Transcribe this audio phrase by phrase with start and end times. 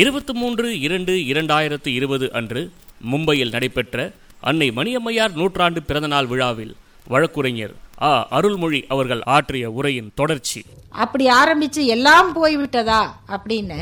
[0.00, 2.70] இருபத்தி மூன்று இரண்டு இரண்டாயிரத்து இருபது அன்று
[3.12, 6.76] மும்பையில் நடைபெற்ற அன்னை மணியம்மையார் நூற்றாண்டு பிறந்தநாள் விழாவில்
[7.06, 8.26] வழக்குரைஞர் ஆ.
[8.30, 10.64] அருள்மொழி அவர்கள் ஆற்றிய உரையின் தொடர்ச்சி.
[10.90, 13.78] அப்படி ஆரம்பிச்சு எல்லாம் போய்விட்டதா அப்படின்னு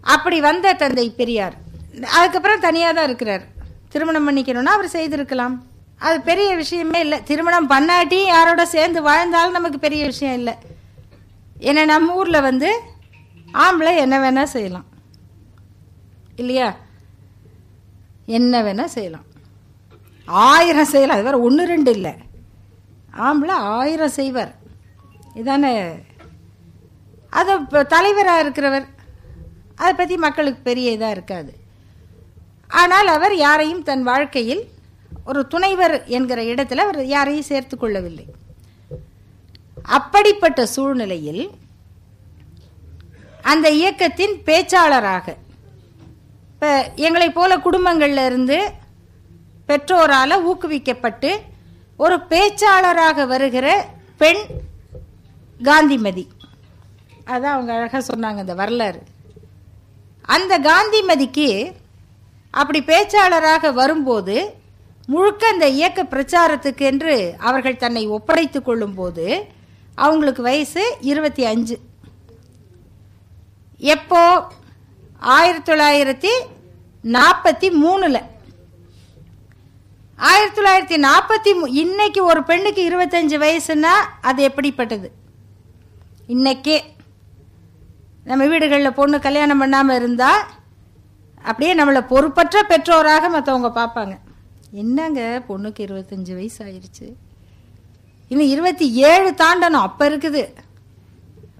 [0.00, 1.56] அப்படி வந்த தந்தை பெரியார்.
[2.12, 3.44] அதுக்கப்புறம் தனியாக தான் இருக்கிறார்.
[3.88, 5.54] திருமணம் பண்ணிக்கணும்னா அவர் செய்திருக்கலாம்.
[5.98, 7.22] அது பெரிய விஷயமே இல்லை.
[7.22, 10.54] திருமணம் பண்ணாட்டி யாரோட சேர்ந்து வாழ்ந்தாலும் நமக்கு பெரிய விஷயம் இல்லை.
[11.60, 12.80] ஏன்னா நம்ம ஊரில் வந்து
[13.54, 14.86] ஆம்பளை என்ன வேணால் செய்யலாம்.
[16.38, 16.68] இல்லையா?
[18.38, 19.26] என்ன வேணால் செய்யலாம்.
[20.24, 21.16] ஆயிரம் செய்யலாம்.
[21.16, 22.12] அது வேறு ஒன்று ரெண்டு இல்லை.
[23.26, 24.52] ஆம்பளை ஆயிரம் செய்வார்.
[25.34, 25.72] இதானே?
[27.40, 28.86] அது இப்போ தலைவராக இருக்கிறவர்
[29.74, 31.52] அதை பற்றி மக்களுக்கு பெரிய இதாக இருக்காது.
[32.82, 34.62] ஆனால் அவர் யாரையும் தன் வாழ்க்கையில்
[35.24, 38.26] ஒரு துணைவர் என்கிற இடத்துல அவர் யாரையும் சேர்த்து கொள்ளவில்லை.
[39.98, 41.44] அப்படிப்பட்ட சூழ்நிலையில்
[43.42, 45.36] அந்த இயக்கத்தின் பேச்சாளராக
[46.58, 46.70] இப்போ
[47.06, 48.56] எங்களைப் போல குடும்பங்களில் இருந்து
[49.68, 51.30] பெற்றோரால் ஊக்குவிக்கப்பட்டு
[52.04, 53.66] ஒரு பேச்சாளராக வருகிற
[54.22, 54.42] பெண்
[55.60, 56.24] காந்திமதி.
[57.32, 59.00] அதான் அவங்க அழகாக சொன்னாங்க இந்த வரலாறு.
[60.36, 61.48] அந்த காந்திமதிக்கு
[62.50, 64.36] அப்படி பேச்சாளராக வரும்போது
[65.14, 67.16] முழுக்க அந்த இயக்க பிரச்சாரத்துக்கு என்று
[67.48, 69.26] அவர்கள் தன்னை ஒப்படைத்து கொள்ளும்போது
[69.94, 71.78] அவங்களுக்கு வயசு இருபத்தி அஞ்சு.
[73.94, 74.22] எப்போ
[75.18, 76.30] ஆயிரத்தி தொள்ளாயிரத்தி
[77.04, 78.22] நாற்பத்தி மூணில்.
[80.16, 85.10] ஆயிரத்தி தொள்ளாயிரத்தி நாற்பத்தி இன்னைக்கு ஒரு பெண்ணுக்கு இருபத்தஞ்சு வயசுன்னா அது எப்படிப்பட்டது?
[86.28, 86.80] இன்னைக்கே.
[88.24, 90.44] நம்ம வீடுகளில் பொண்ணு கல்யாணம் பண்ணாமல் இருந்தால்
[91.42, 94.18] அப்படியே நம்மளை பொறுப்பற்ற பெற்றோராக மற்றவங்க பார்ப்பாங்க.
[94.70, 97.12] என்னங்க பொண்ணுக்கு இருபத்தஞ்சு வயசு ஆயிடுச்சு
[98.28, 100.54] இன்னும் இருபத்தி ஏழு தாண்டனும் அப்போ இருக்குது.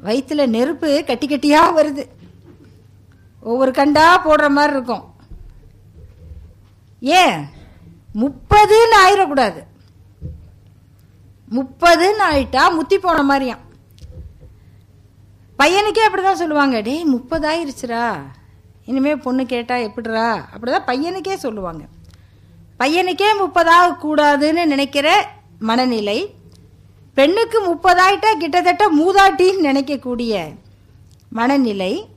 [0.04, 2.06] வயிற்றுல நெருப்பு கட்டி கட்டியாக வருது.
[3.40, 5.14] ஒவ்வொரு கண்டா போடுற மாதிரி இருக்கும்.
[7.00, 7.46] ஏன்?
[8.14, 9.66] முப்பதுன்னு ஆயிடக்கூடாது
[11.50, 13.64] முப்பதுன்னு ஆயிட்டா முத்தி போன மாதிரியாம்.
[15.58, 16.80] பையனுக்கே அப்படிதான் சொல்லுவாங்க.
[16.80, 18.16] டேய் முப்பது ஆயிருச்சுரா.
[18.84, 20.44] இனிமே பொண்ணு கேட்டா எப்படிரா?
[20.54, 21.84] அப்படிதான் பையனுக்கே சொல்லுவாங்க.
[22.78, 26.34] பையனுக்கே முப்பதாக கூடாதுன்னு நினைக்கிற மனநிலை
[27.14, 30.54] பெண்ணுக்கு முப்பதாயிட்டா கிட்டத்தட்ட மூதாட்டின்னு நினைக்கக்கூடிய
[31.28, 32.08] மனநிலை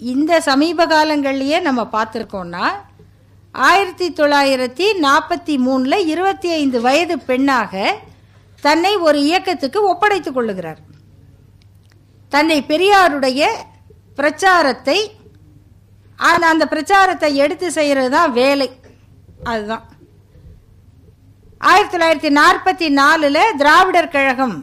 [0.00, 2.66] இந்த சமீப காலங்கள்லயே நம்ம பார்த்துருக்கோம்னா
[3.54, 7.94] ஆயிரத்தி தொள்ளாயிரத்தி நாற்பத்தி மூணில் இருபத்தி ஐந்து வயது பெண்ணாக
[8.62, 10.80] தன்னை ஒரு இயக்கத்துக்கு ஒப்படைத்துக் கொள்ளுகிறார்.
[12.28, 13.42] தன்னை பெரியாருடைய
[14.14, 14.98] பிரச்சாரத்தை
[16.16, 18.68] ஆனால் அந்த பிரச்சாரத்தை எடுத்து செய்கிறது தான் வேலை.
[19.42, 19.84] அதுதான்.
[21.60, 24.56] ஆயிரத்தி தொள்ளாயிரத்தி நாற்பத்தி நாலில் திராவிடர் கழகம்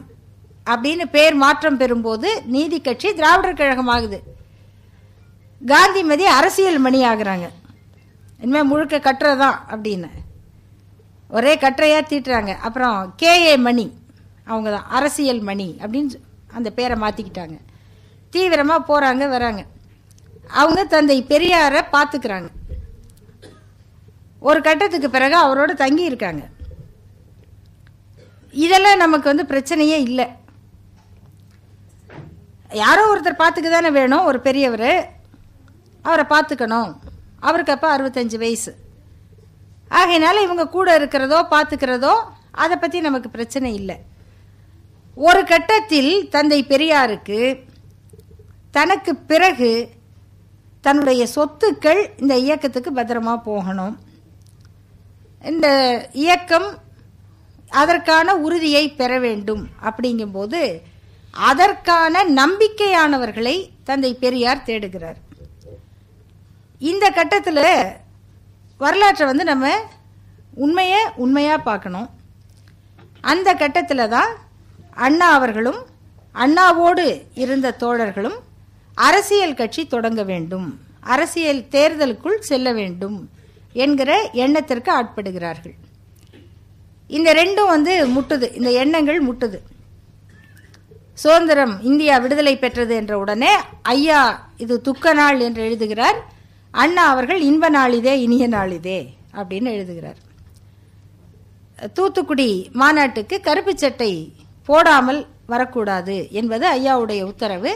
[0.66, 4.18] அப்படின்னு பேர் மாற்றம் பெறும்போது நீதி கட்சி திராவிடர் கழகம் ஆகுது.
[5.70, 7.46] காந்திமதி அரசியல் மணி ஆகுறாங்க
[8.40, 10.08] இனிமேல் முழுக்க கட்டுறதான் அப்படின்னு.
[11.28, 12.56] ஒரே கட்டுரையாக தீட்டுறாங்க.
[12.56, 13.86] அப்புறம் கேஏ மணி
[14.44, 16.20] அவங்க தான் அரசியல் மணி அப்படின்னு
[16.52, 17.56] அந்த பேரை மாற்றிக்கிட்டாங்க
[18.30, 19.64] தீவிரமாக போகிறாங்க வராங்க.
[20.48, 22.48] அவங்க தந்தை பெரியாரை பார்த்துக்கிறாங்க
[24.40, 26.42] ஒரு கட்டத்துக்கு பிறகு அவரோட தங்கி இருக்காங்க.
[28.52, 30.26] இதெல்லாம் நமக்கு வந்து பிரச்சனையே இல்லை.
[32.70, 35.14] யாரோ ஒருத்தர் பார்த்துக்க தானே வேணும் ஒரு பெரியவர்.
[36.06, 36.90] அவரை பார்த்துக்கணும்.
[37.46, 38.72] அவருக்கு அப்போ அறுபத்தஞ்சு வயசு.
[39.98, 42.14] ஆகையினால இவங்க கூட இருக்கிறதோ பார்த்துக்கிறதோ
[42.62, 43.96] அதை பற்றி நமக்கு பிரச்சனை இல்லை.
[45.26, 47.40] ஒரு கட்டத்தில் தந்தை பெரியாருக்கு
[48.76, 49.70] தனக்கு பிறகு
[50.86, 53.94] தன்னுடைய சொத்துக்கள் இந்த இயக்கத்துக்கு பத்திரமா போகணும்.
[55.52, 55.68] இந்த
[56.24, 56.68] இயக்கம்
[57.80, 60.60] அதற்கான உறுதியை பெற வேண்டும் அப்படிங்கும்போது
[61.50, 63.56] அதற்கான நம்பிக்கையானவர்களை
[63.88, 65.18] தந்தை பெரியார் தேடுகிறார்.
[66.80, 67.64] இந்த கட்டத்தில்
[68.80, 69.66] வரலாற்றை வந்து நம்ம
[70.64, 72.08] உண்மையை உண்மையாக பார்க்கணும்.
[73.32, 74.32] அந்த கட்டத்தில் தான்
[75.06, 75.80] அண்ணா அவர்களும்
[76.34, 77.04] அண்ணாவோடு
[77.42, 78.36] இருந்த தோழர்களும்
[78.98, 80.68] அரசியல் கட்சி தொடங்க வேண்டும்.
[81.14, 83.18] அரசியல் தேர்தலுக்குள் செல்ல வேண்டும்
[83.84, 84.10] என்கிற
[84.44, 85.74] எண்ணத்திற்கு ஆட்படுகிறார்கள்.
[87.16, 88.46] இந்த ரெண்டும் வந்து முட்டுது.
[88.58, 89.58] இந்த எண்ணங்கள் முட்டுது.
[91.22, 93.52] சுதந்திரம் இந்தியா விடுதலை பெற்றது என்ற உடனே
[93.82, 94.22] ஐயா
[94.64, 96.18] இது துக்க நாள் என்று எழுதுகிறார்
[96.82, 98.98] அண்ணா அவர்கள் இன்ப நாளிதே இனிய நாளிதே
[99.38, 100.18] அப்படின்னு எழுதுகிறார்.
[101.96, 102.50] தூத்துக்குடி
[102.82, 104.12] மாநாட்டுக்கு கருப்பு சட்டை
[104.68, 105.20] போடாமல்
[105.52, 107.72] வரக்கூடாது என்பது ஐயாவுடைய உத்தரவு.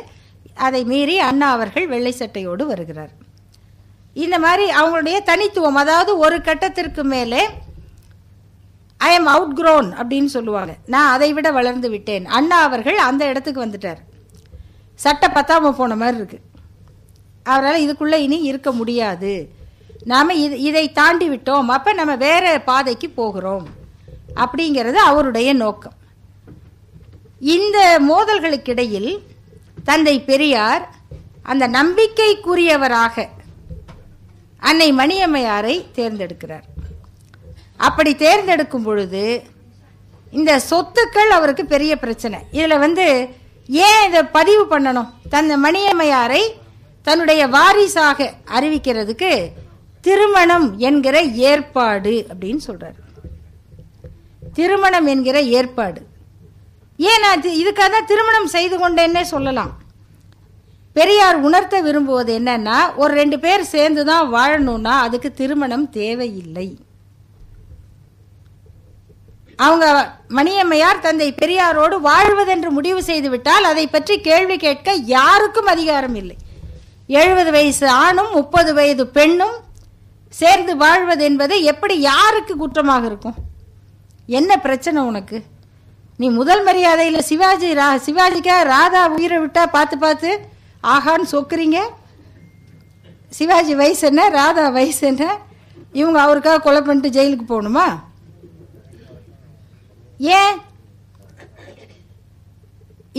[0.66, 3.12] அதை மீறி அண்ணா அவர்கள் வெள்ளை சட்டையோடு வருகிறார்.
[4.24, 7.42] இந்த மாதிரி அவங்களுடைய தனித்துவம் அதாவது ஒரு கட்டத்திற்கு மேலே
[9.08, 10.72] ஐ எம் அவுட் க்ரோன் அப்படின்னு சொல்லுவாங்க.
[10.94, 12.26] நான் அதை விட வளர்ந்து விட்டேன்.
[12.38, 14.00] அண்ணா அவர்கள் அந்த இடத்துக்கு வந்துட்டார்.
[15.04, 16.44] சட்டை பத்தாம போன மாதிரி இருக்குது
[17.44, 19.48] அவரால் இதுக்குள்ளே இனி இருக்க முடியாது.
[20.04, 21.64] நாம் இது இதை தாண்டி விட்டோம்.
[21.66, 23.68] அப்போ நம்ம வேற பாதைக்கு போகிறோம்.
[24.36, 25.92] அப்படிங்கிறது அவருடைய நோக்கம்.
[27.40, 29.18] இந்த மோதல்களுக்கிடையில்
[29.84, 30.90] தந்தை பெரியார்
[31.42, 33.28] அந்த நம்பிக்கைக்குரியவராக
[34.58, 36.62] அன்னை மணியம்மையாரை தேர்ந்தெடுக்கிறார்.
[37.76, 39.42] அப்படி தேர்ந்தெடுக்கும் பொழுது
[40.30, 42.38] இந்த சொத்துக்கள் அவருக்கு பெரிய பிரச்சனை.
[42.50, 43.28] இதில் வந்து
[43.66, 45.10] ஏன் இதை பதிவு பண்ணணும்?
[45.28, 46.42] தன் மணியம்மையாரை
[47.02, 49.48] தன்னுடைய வாரிசாக அறிவிக்கிறதுக்கு
[50.00, 52.98] திருமணம் என்கிற ஏற்பாடு அப்படின்னு சொல்றார்.
[54.52, 56.06] திருமணம் என்கிற ஏற்பாடு.
[56.96, 59.78] ஏன் இது- இதுக்காக தான் திருமணம் செய்து கொண்டேன்னே சொல்லலாம்.
[60.92, 66.78] பெரியார் உணர்த்த விரும்புவது என்னன்னா ஒரு ரெண்டு பேர் சேர்ந்து தான் வாழணும்னா அதுக்கு திருமணம் தேவையில்லை.
[69.56, 76.36] அவங்க மணியம்மையார் தந்தை பெரியாரோடு வாழ்வதென்று முடிவு செய்து விட்டால் அதை பற்றி கேள்வி கேட்க யாருக்கும் அதிகாரம் இல்லை.
[77.18, 79.56] எழுபது வயசு ஆணும் முப்பது வயது பெண்ணும்
[80.40, 83.38] சேர்ந்து வாழ்வது என்பது எப்படி யாருக்கு குற்றமாக இருக்கும்?
[84.38, 85.38] என்ன பிரச்சனை உனக்கு?
[86.20, 90.30] நீ முதல் மரியாதையில் சிவாஜி ரா சிவாஜிக்கா ராதா உயிரை விட்டா பார்த்து பார்த்து
[90.94, 91.78] ஆகான்னு சொக்குறீங்க.
[93.38, 95.24] சிவாஜி வயசு என்ன ராதா வயசு என்ன?
[96.00, 97.86] இவங்க அவருக்காக கொலை பண்ணிட்டு ஜெயிலுக்கு போகணுமா?
[100.38, 100.56] ஏன்?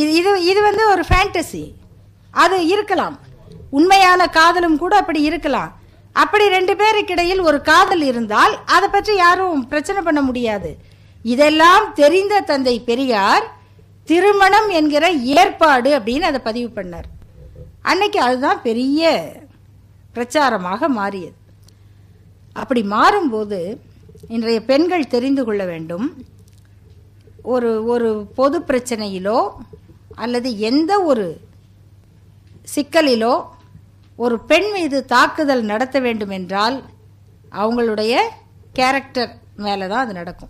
[0.01, 1.63] இது இது இது வந்து ஒரு ஃபேண்டசி
[2.43, 3.17] அது இருக்கலாம்.
[3.77, 5.71] உண்மையான காதலும் கூட அப்படி இருக்கலாம்.
[6.21, 10.71] அப்படி ரெண்டு பேருக்கிடையில் ஒரு காதல் இருந்தால் அதை பற்றி யாரும் பிரச்சனை பண்ண முடியாது.
[11.33, 13.45] இதெல்லாம் தெரிந்த தந்தை பெரியார்
[14.09, 15.05] திருமணம் என்கிற
[15.37, 17.07] ஏற்பாடு அப்படின்னு அதை பதிவு பண்ணார்.
[17.91, 19.11] அன்னைக்கு அதுதான் பெரிய
[20.15, 21.37] பிரச்சாரமாக மாறியது.
[22.61, 23.59] அப்படி மாறும்போது
[24.35, 26.07] இன்றைய பெண்கள் தெரிந்து கொள்ள வேண்டும்.
[27.53, 28.09] ஒரு ஒரு
[28.39, 29.39] பொது பிரச்சனையிலோ
[30.23, 31.25] அல்லது எந்த ஒரு
[32.73, 33.33] சிக்கலிலோ
[34.15, 36.83] ஒரு பெண் மீது தாக்குதல் நடத்த வேண்டும் என்றால்
[37.51, 38.17] அவங்களுடைய
[38.73, 40.49] கேரக்டர் மேலே தான் அது நடக்கும்.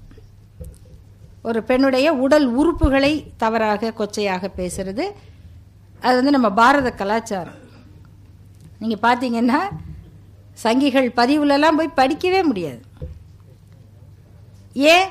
[1.43, 5.11] ஒரு பெண்ணுடைய உடல் உறுப்புகளை தவறாக கொச்சையாக பேசுறது
[5.99, 7.53] அது வந்து நம்ம பாரத கலாச்சாரம்.
[8.79, 9.59] நீங்கள் பார்த்தீங்கன்னா
[10.63, 12.81] சங்கிகள் பதிவுலலாம் போய் படிக்கவே முடியாது.
[14.73, 15.07] ஏன்?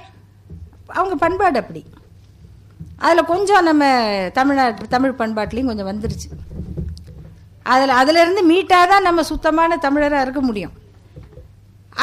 [0.87, 1.85] அவங்க பண்பாடு அப்படி.
[2.97, 3.85] அதில் கொஞ்சம் நம்ம
[4.33, 6.29] தமிழ்நாட்டு தமிழ் பண்பாட்லேயும் கொஞ்சம் வந்துருச்சு.
[7.67, 10.75] அதில் அதிலிருந்து மீட்டாக தான் நம்ம சுத்தமான தமிழராக இருக்க முடியும்.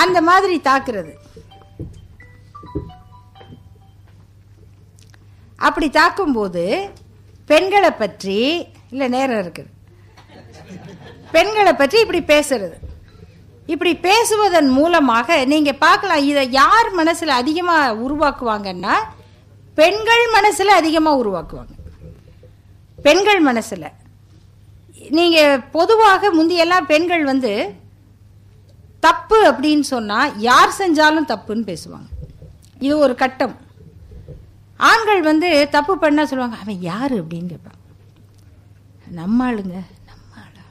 [0.04, 1.14] அந்த மாதிரி தாக்குறது.
[5.68, 6.64] அப்படி தாக்கும்போது
[7.52, 8.40] பெண்களை பற்றி
[8.92, 9.72] இல்லை நேரம் இருக்குது.
[11.36, 12.78] பெண்களை பற்றி இப்படி பேசுறது.
[13.74, 18.96] இப்படி பேசுவதன் மூலமாக நீங்க பார்க்கலாம் இதை யார் மனசில் அதிகமாக உருவாக்குவாங்கன்னா
[19.80, 21.74] பெண்கள் மனசில் அதிகமாக உருவாக்குவாங்க.
[23.08, 23.90] பெண்கள் மனசில்.
[25.16, 27.52] நீங்கள் பொதுவாக முந்தியெல்லாம் பெண்கள் வந்து
[29.00, 32.10] தப்பு அப்படின்னு சொன்னால் யார் செஞ்சாலும் தப்புன்னு பேசுவாங்க.
[32.80, 33.56] இது ஒரு கட்டம்.
[34.90, 37.14] ஆண்கள் வந்து தப்பு பண்ணால் சொல்லுவாங்க அவன் யார்?
[37.22, 37.82] அப்படின்னு கேட்பாங்க.
[39.20, 39.78] நம்ம ஆளுங்க
[40.10, 40.64] நம்ம ஆளா?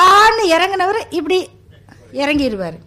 [0.00, 1.38] ஆன்னு இறங்கினவர் இப்படி
[2.22, 2.78] இறங்கிடுவார்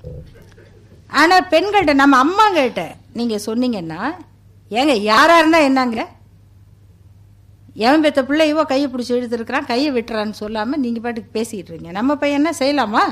[1.21, 2.83] ஆனால் பெண்கள்கிட்ட நம்ம அம்மாங்கிட்ட
[3.19, 4.01] நீங்கள் சொன்னீங்கன்னா
[4.71, 6.03] ஏங்க யாராக இருந்தால் என்னங்க?
[7.75, 11.93] எவன் பெத்த பிள்ளை இவோ கையை பிடிச்சி இழுத்துருக்கிறான் கையை விட்டுறான்னு சொல்லாமல் நீங்கள் பாட்டுக்கு பேசிக்கிட்டு இருக்கீங்க.
[11.99, 13.03] நம்ம பையன் என்ன செய்யலாமா?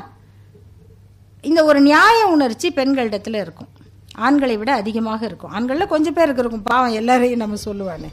[1.50, 3.70] இந்த ஒரு நியாய உணர்ச்சி பெண்களிடத்தில் இருக்கும்.
[4.28, 5.52] ஆண்களை விட அதிகமாக இருக்கும்.
[5.52, 6.64] ஆண்களில் கொஞ்சம் பேருக்கு இருக்கும்.
[6.64, 8.10] பாவம் எல்லாரையும் நம்ம சொல்லுவானே.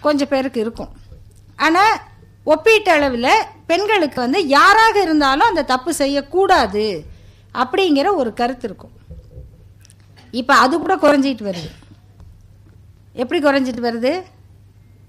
[0.00, 0.92] கொஞ்சம் பேருக்கு இருக்கும்.
[1.66, 1.94] ஆனால்
[2.44, 3.32] ஒப்பீட்டு அளவில்
[3.66, 6.86] பெண்களுக்கு வந்து யாராக இருந்தாலும் அந்த தப்பு செய்யக்கூடாது
[7.62, 8.94] அப்படிங்கிற ஒரு கருத்து இருக்கும்.
[10.30, 11.70] இப்போ அது கூட குறைஞ்சிட்டு வருது.
[13.14, 14.12] எப்படி குறைஞ்சிட்டு வருது?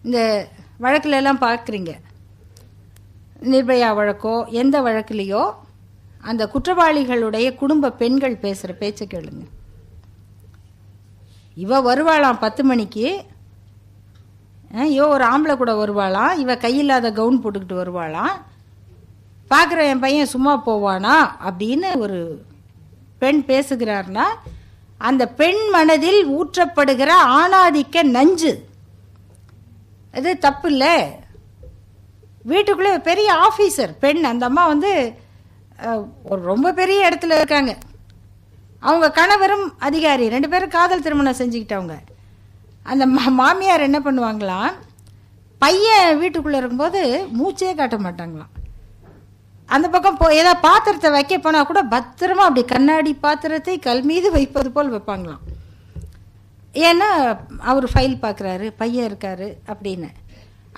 [0.03, 0.47] இந்த
[0.79, 1.93] வழக்கிலெல்லாம் பார்க்குறீங்க.
[3.39, 5.53] நிர்பயா வழக்கோ எந்த வழக்குலேயோ
[6.21, 9.45] அந்த குற்றவாளிகளுடைய குடும்ப பெண்கள் பேசுகிற பேச்சை கேளுங்க.
[11.55, 13.23] இவ வருவாளாம் பத்து மணிக்கு.
[14.71, 16.37] இவ ஒரு ஆம்பளை கூட வருவாளாம்.
[16.37, 18.41] இவ கையில்லாத கவுன் போட்டுக்கிட்டு வருவாளாம்.
[19.49, 22.45] பார்க்குற என் பையன் சும்மா போவானா அப்படின்னு ஒரு
[23.17, 24.23] பெண் பேசுகிறார்னா
[24.97, 28.68] அந்த பெண் மனதில் ஊற்றப்படுகிற ஆணாதிக்க நஞ்சு.
[30.13, 31.11] இது தப்பு இல்லை
[32.43, 34.23] வீட்டுக்குள்ளே பெரிய ஆஃபீஸர் பெண்.
[34.23, 35.13] அந்த அம்மா வந்து
[36.23, 37.77] ஒரு ரொம்ப பெரிய இடத்துல இருக்காங்க.
[38.79, 40.29] அவங்க கணவரும் அதிகாரி.
[40.29, 41.97] ரெண்டு பேரும் காதல் திருமணம் செஞ்சுக்கிட்டவங்க.
[42.83, 44.71] அந்த மா- மாமியார் என்ன பண்ணுவாங்களாம்?
[45.59, 48.67] பையன் வீட்டுக்குள்ளே இருக்கும்போது மூச்சே காட்ட மாட்டாங்களாம்.
[49.65, 54.71] அந்த பக்கம் போ ஏதாவது பாத்திரத்தை வைக்க போனால் கூட பத்திரமா அப்படி கண்ணாடி பாத்திரத்தை கல் மீது வைப்பது
[54.71, 55.48] போல் வைப்பாங்களாம்.
[56.75, 57.09] ஏன்னா
[57.71, 60.09] அவர் ஃபைல் பார்க்குறாரு பையன் இருக்காரு அப்படின்னு.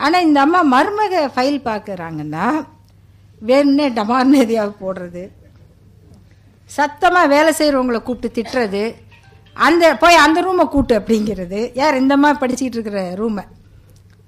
[0.04, 2.46] ஆனால் இந்த அம்மா மருமக ஃபைல் பார்க்குறாங்கன்னா
[3.50, 5.24] வேணுன்னே டமார்னு எதையாவது போடுறது.
[6.70, 8.84] சத்தமாக வேலை செய்கிறவங்களை கூப்பிட்டு திட்டுறது.
[9.58, 11.60] அந்த போய் அந்த ரூமை கூட்டு அப்படிங்கிறது.
[11.80, 13.44] யார் இந்த அம்மா படிச்சுக்கிட்டு இருக்கிற ரூமை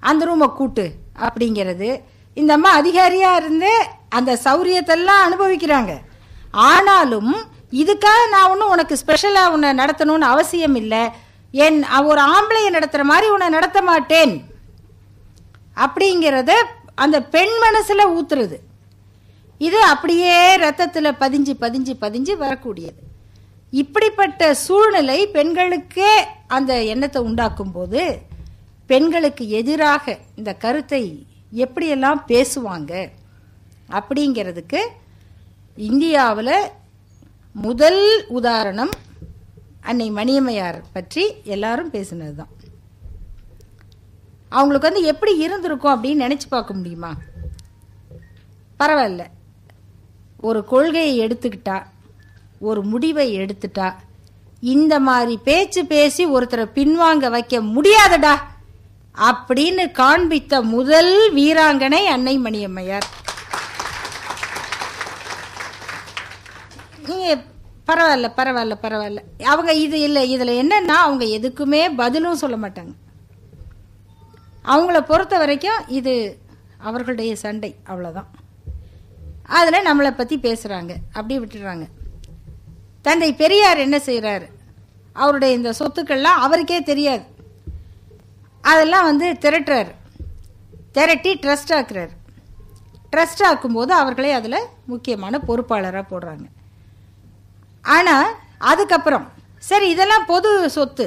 [0.04, 0.86] அந்த ரூமை கூட்டு
[1.26, 1.90] அப்படிங்கிறது.
[2.38, 3.72] இந்த அம்மா அதிகாரியாக இருந்து
[4.18, 5.94] அந்த சௌரியத்தெல்லாம் அனுபவிக்கிறாங்க.
[6.70, 7.34] ஆனாலும்
[7.82, 11.04] இதுக்காக நான் ஒன்றும் உனக்கு ஸ்பெஷலாக உன்னை நடத்தணும்னு அவசியம் இல்லை.
[11.54, 11.80] என்
[12.10, 14.34] ஒரு ஆம்பளையை நடத்துகிற மாதிரி உன்னை நடத்த மாட்டேன்.
[15.86, 16.52] அப்படிங்கிறத
[17.04, 18.58] அந்த பெண் மனசில் ஊத்துறது.
[19.62, 23.02] இது அப்படியே ரத்தத்தில் பதிஞ்சு பதிஞ்சு பதிஞ்சு வரக்கூடியது.
[23.82, 26.12] இப்படிப்பட்ட சூழ்நிலை பெண்களுக்கே
[26.56, 28.02] அந்த எண்ணத்தை உண்டாக்கும் போது
[28.92, 31.04] பெண்களுக்கு எதிராக இந்த கருத்தை
[31.64, 32.94] எப்படியெல்லாம் பேசுவாங்க
[33.98, 34.82] அப்படிங்கிறதுக்கு
[35.90, 36.56] இந்தியாவில்
[37.56, 38.04] முதல்
[38.40, 38.94] உதாரணம்
[39.84, 42.52] அன்னை மணியம்மையார் பற்றி எல்லாரும் பேசினது தான்
[44.50, 47.12] அவங்களுக்கு வந்து எப்படி இருந்திருக்கும் அப்படின்னு நினச்சி பார்க்க முடியுமா?
[48.80, 49.24] பரவாயில்ல.
[50.42, 51.84] ஒரு கொள்கையை எடுத்துக்கிட்டா
[52.60, 53.94] ஒரு முடிவை எடுத்துட்டா
[54.60, 58.36] இந்த மாதிரி பேச்சு பேசி ஒருத்தரை பின்வாங்க வைக்க முடியாதடா
[59.22, 63.08] அப்படின்னு காண்பித்த முதல் வீராங்கனை அன்னை மணியம்மையார்.
[67.88, 69.22] பரவாயில்ல பரவாயில்ல பரவாயில்ல.
[69.44, 72.94] அவங்க இது இல்லை இதில் என்னன்னா அவங்க எதுக்குமே பதிலும் சொல்ல மாட்டாங்க.
[74.66, 76.40] அவங்கள பொறுத்த வரைக்கும் இது
[76.78, 78.30] அவர்களுடைய சண்டை அவ்வளோதான்
[79.44, 81.86] அதில் நம்மளை பற்றி பேசுகிறாங்க அப்படி விட்டுடுறாங்க
[83.02, 84.48] தந்தை பெரியார் என்ன செய்கிறாரு
[85.14, 87.24] அவருடைய இந்த சொத்துக்கள்லாம் அவருக்கே தெரியாது.
[88.62, 89.92] அதெல்லாம் வந்து திரட்டுறாரு.
[90.92, 92.14] திரட்டி ட்ரஸ்ட் ஆக்குறாரு.
[93.12, 96.46] ட்ரஸ்ட் ஆக்கும்போது அவர்களே அதில் முக்கியமான பொறுப்பாளராக போடுறாங்க.
[97.86, 98.30] ஆனால்
[98.72, 99.26] அதுக்கப்புறம்
[99.70, 101.06] சரி இதெல்லாம் பொது சொத்து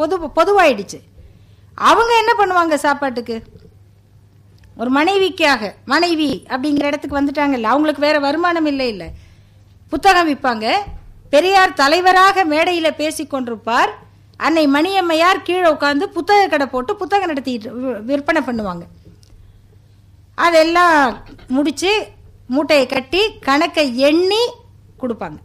[0.00, 0.98] பொது பொதுவாயிடுச்சு.
[1.90, 3.36] அவங்க என்ன பண்ணுவாங்க சாப்பாட்டுக்கு?
[4.80, 9.08] ஒரு மனைவிக்காக மனைவி அப்படிங்கிற இடத்துக்கு வந்துட்டாங்கல்ல அவங்களுக்கு வேற வருமானம் இல்லை இல்லை.
[9.92, 10.66] புத்தகம் விற்பாங்க.
[11.32, 13.90] பெரியார் தலைவராக மேடையில் பேசி கொண்டிருப்பார்.
[14.46, 17.70] அன்னை மணியம்மையார் கீழே உட்காந்து புத்தக கடை போட்டு புத்தகம் நடத்திட்டு
[18.10, 18.84] விற்பனை பண்ணுவாங்க.
[20.46, 21.22] அதெல்லாம்
[21.56, 21.92] முடித்து
[22.54, 24.42] மூட்டையை கட்டி கணக்கை எண்ணி
[25.02, 25.38] கொடுப்பாங்க.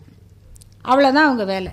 [0.86, 1.72] அவ்வளோதான் அவங்க வேலை.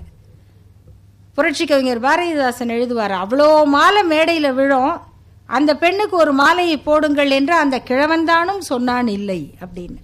[1.35, 4.93] புரட்சி கவிஞர் பாரதிதாசன் எழுதுவார் அவ்வளோ மாலை மேடையில் விழும்
[5.57, 9.99] அந்த பெண்ணுக்கு ஒரு மாலையை போடுங்கள் என்று அந்த கிழவன்தானும் சொன்னான் இல்லை அப்படின்னு.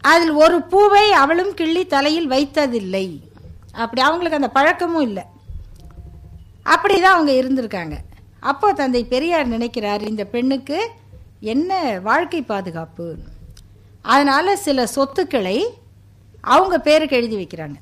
[0.00, 3.06] அதில் ஒரு பூவை அவளும் கிள்ளி தலையில் வைத்ததில்லை.
[3.82, 5.24] அப்படி அவங்களுக்கு அந்த பழக்கமும் இல்லை.
[6.62, 7.96] அப்படி தான் அவங்க இருந்திருக்காங்க.
[8.40, 10.78] அப்போ தந்தை பெரியார் நினைக்கிறார் இந்த பெண்ணுக்கு
[11.40, 13.06] என்ன வாழ்க்கை பாதுகாப்பு?
[14.02, 15.58] அதனால் சில சொத்துக்களை
[16.44, 17.76] அவங்க பேருக்கு எழுதி வைக்கிறாங்க.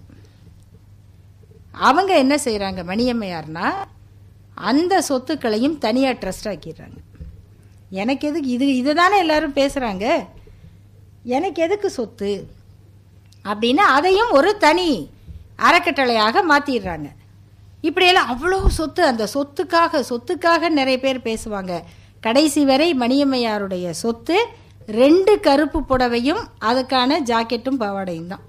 [1.73, 3.75] அவங்க என்ன செய்கிறாங்க மணியம்மையார்னா
[4.55, 6.99] அந்த சொத்துக்களையும் தனியாக ட்ரஸ்ட் ஆக்கிடுறாங்க.
[7.91, 10.27] எனக்கு எதுக்கு இது இதை தானே எல்லாரும் பேசுகிறாங்க
[11.25, 12.51] எனக்கு எதுக்கு சொத்து?
[13.45, 15.11] அப்படின்னு அதையும் ஒரு தனி
[15.57, 17.09] அறக்கட்டளையாக மாற்றிடுறாங்க
[17.81, 21.83] இப்படியெல்லாம் அவ்வளோ சொத்து அந்த சொத்துக்காக சொத்துக்காக நிறைய பேர் பேசுவாங்க.
[22.21, 24.47] கடைசி வரை மணியம்மையாருடைய சொத்து
[24.87, 28.45] ரெண்டு கருப்பு புடவையும் அதுக்கான ஜாக்கெட்டும் பாவாடையும் தான்.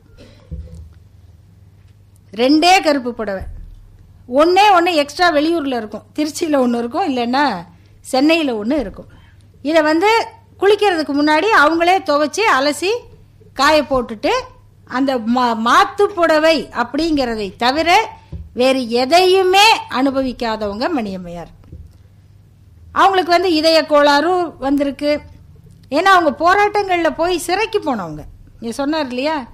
[2.37, 3.43] ரெண்டே கருப்பு புடவை.
[4.27, 6.03] ஒன்றே ஒன்று எக்ஸ்ட்ரா வெளியூரில் இருக்கும்.
[6.15, 7.65] திருச்சியில் ஒன்று இருக்கும் இல்லைன்னா
[8.01, 9.09] சென்னையில் ஒன்று இருக்கும்.
[9.61, 10.25] இதை வந்து
[10.59, 12.91] குளிக்கிறதுக்கு முன்னாடி அவங்களே துவைச்சி அலசி
[13.53, 14.31] காய போட்டுட்டு
[14.85, 18.09] அந்த மா மாத்து புடவை அப்படிங்கிறதை தவிர
[18.53, 21.51] வேறு எதையுமே அனுபவிக்காதவங்க மணியம்மையார்.
[22.91, 25.21] அவங்களுக்கு வந்து இதய கோளாறும் வந்திருக்கு.
[25.89, 28.23] ஏன்னா அவங்க போராட்டங்களில் போய் சிறைக்கு போனவங்க.
[28.59, 29.47] நீ சொன்னார் இல்லையா?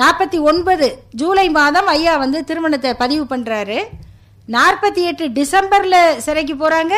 [0.00, 0.86] நாற்பத்தி ஒன்பது
[1.20, 3.78] ஜூலை மாதம் ஐயா வந்து திருமணத்தை பதிவு பண்ணுறாரு
[4.54, 6.94] நாற்பத்தி எட்டு டிசம்பரில் சிறைக்கு போகிறாங்க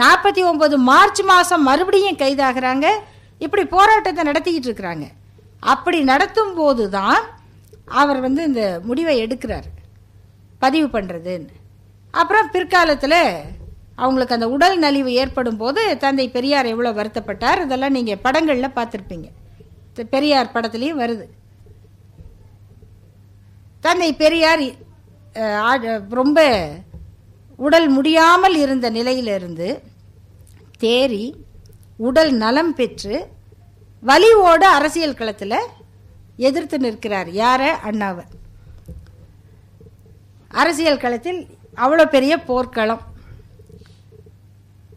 [0.00, 2.86] நாற்பத்தி ஒன்பது மார்ச் மாதம் மறுபடியும் கைதாகிறாங்க.
[3.44, 5.06] இப்படி போராட்டத்தை நடத்திக்கிட்டு இருக்கிறாங்க.
[5.72, 7.18] அப்படி நடத்தும் போது தான்
[8.00, 9.68] அவர் வந்து இந்த முடிவை எடுக்கிறார்.
[10.64, 11.56] பதிவு பண்ணுறதுன்னு
[12.20, 13.20] அப்புறம் பிற்காலத்தில்
[14.02, 17.62] அவங்களுக்கு அந்த உடல் நலிவு ஏற்படும் போது தந்தை பெரியார் எவ்வளோ வருத்தப்பட்டார்.
[17.66, 19.28] இதெல்லாம் நீங்கள் படங்களில் பார்த்துருப்பீங்க.
[20.14, 21.26] பெரியார் படத்துலேயும் வருது.
[23.80, 24.60] தந்தை பெரியார்
[25.36, 26.68] ஆ- ரொம்ப
[27.56, 29.82] உடல் முடியாமல் இருந்த நிலையிலிருந்து
[30.80, 31.34] தேறி
[31.96, 33.26] உடல் நலம் பெற்று
[34.00, 35.58] வலிவோடு அரசியல் களத்தில்
[36.36, 37.28] எதிர்த்து நிற்கிறார்.
[37.28, 37.76] யார?
[37.84, 38.24] அண்ணாவை.
[40.48, 43.00] அரசியல் களத்தில் அவ்வளோ பெரிய போர்க்களம்.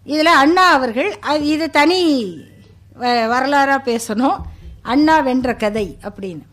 [0.04, 2.24] இதில் அண்ணா அவர்கள் அது இது தனி
[3.00, 4.42] வ- பேசணும்.
[4.82, 6.50] அண்ணா வென்ற கதை அப்படின்னு.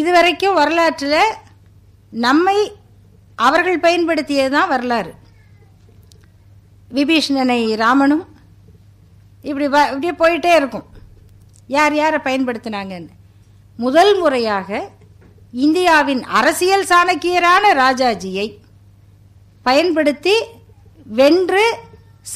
[0.00, 1.20] இதுவரைக்கும் வரலாற்றில்
[2.26, 2.58] நம்மை
[3.38, 5.12] அவர்கள் பயன்படுத்தியது தான் வரலாறு.
[6.96, 8.24] விபீஷ்ணனை ராமனும்
[9.48, 10.86] இப்படி வ இப்படியே போயிட்டே இருக்கும்.
[11.76, 13.12] யார் யாரை பயன்படுத்தினாங்கன்னு.
[13.78, 14.68] முதல் முறையாக
[15.64, 18.46] இந்தியாவின் அரசியல் சாணக்கியரான ராஜாஜியை
[19.66, 20.36] பயன்படுத்தி
[21.18, 21.64] வென்று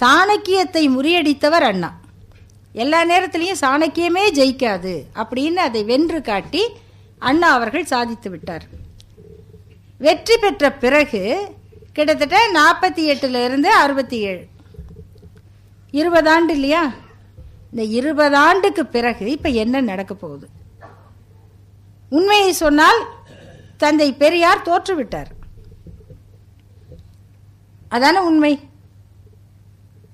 [0.01, 1.91] சாணக்கியத்தை முறியடித்தவர் அண்ணா.
[2.83, 6.63] எல்லா நேரத்திலையும் சாணக்கியமே ஜெயிக்காது அப்படின்னு அதை வென்று காட்டி
[7.19, 8.65] அண்ணா அவர்கள் சாதித்து விட்டார்.
[9.99, 11.23] வெற்றி பெற்ற பிறகு
[11.93, 14.45] கிட்டத்தட்ட நாற்பத்தி எட்டுலேருந்து அறுபத்தி ஏழு.
[15.91, 16.93] இருபது ஆண்டு இல்லையா?
[17.71, 20.49] இந்த இருபது ஆண்டுக்கு பிறகு இப்போ என்ன நடக்க போகுது?
[22.09, 23.01] உண்மையை சொன்னால்
[23.77, 25.31] தந்தை பெரியார் தோற்றுவிட்டார்
[27.91, 28.61] அதான உண்மை?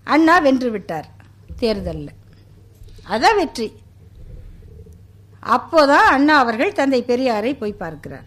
[0.04, 1.08] அண்ணா வென்று விட்டார்.
[1.56, 2.12] தேர்தலில்.
[3.08, 3.72] அதான் வெற்றி.
[5.44, 8.26] அப்போதான் அண்ணா அவர்கள் தந்தை பெரியாரை போய் பார்க்கிறார்.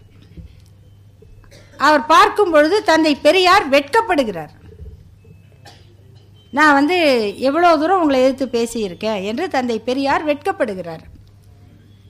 [1.76, 4.52] அவர் பார்க்கும் பொழுது தந்தை பெரியார் வெட்கப்படுகிறார்.
[6.50, 6.96] நான் வந்து
[7.48, 11.04] எவ்வளோ தூரம் உங்களை எதிர்த்து பேசியிருக்கேன் என்று தந்தை பெரியார் வெட்கப்படுகிறார்.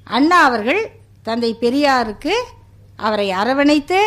[0.05, 0.83] அண்ணா அவர்கள்
[1.23, 2.35] தந்தை பெரியாருக்கு
[2.97, 3.99] அவரை அரவணைத்து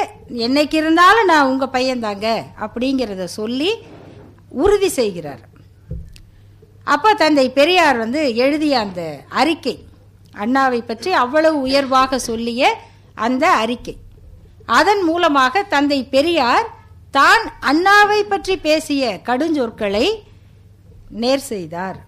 [0.45, 2.27] என்னைக்கு இருந்தாலும் நான் உங்கள் பையன்தாங்க
[2.65, 3.71] அப்படிங்கிறத சொல்லி
[4.49, 5.43] உறுதி செய்கிறார்.
[6.83, 9.75] அப்போ தந்தை பெரியார் வந்து எழுதிய அந்த அறிக்கை
[10.43, 12.69] அண்ணாவை பற்றி அவ்வளவு உயர்வாக சொல்லிய
[13.25, 13.95] அந்த அறிக்கை.
[14.79, 16.67] அதன் மூலமாக தந்தை பெரியார்
[17.17, 20.05] தான் அண்ணாவை பற்றி பேசிய கடுஞ்சொற்களை
[21.23, 21.99] நேர் செய்தார்.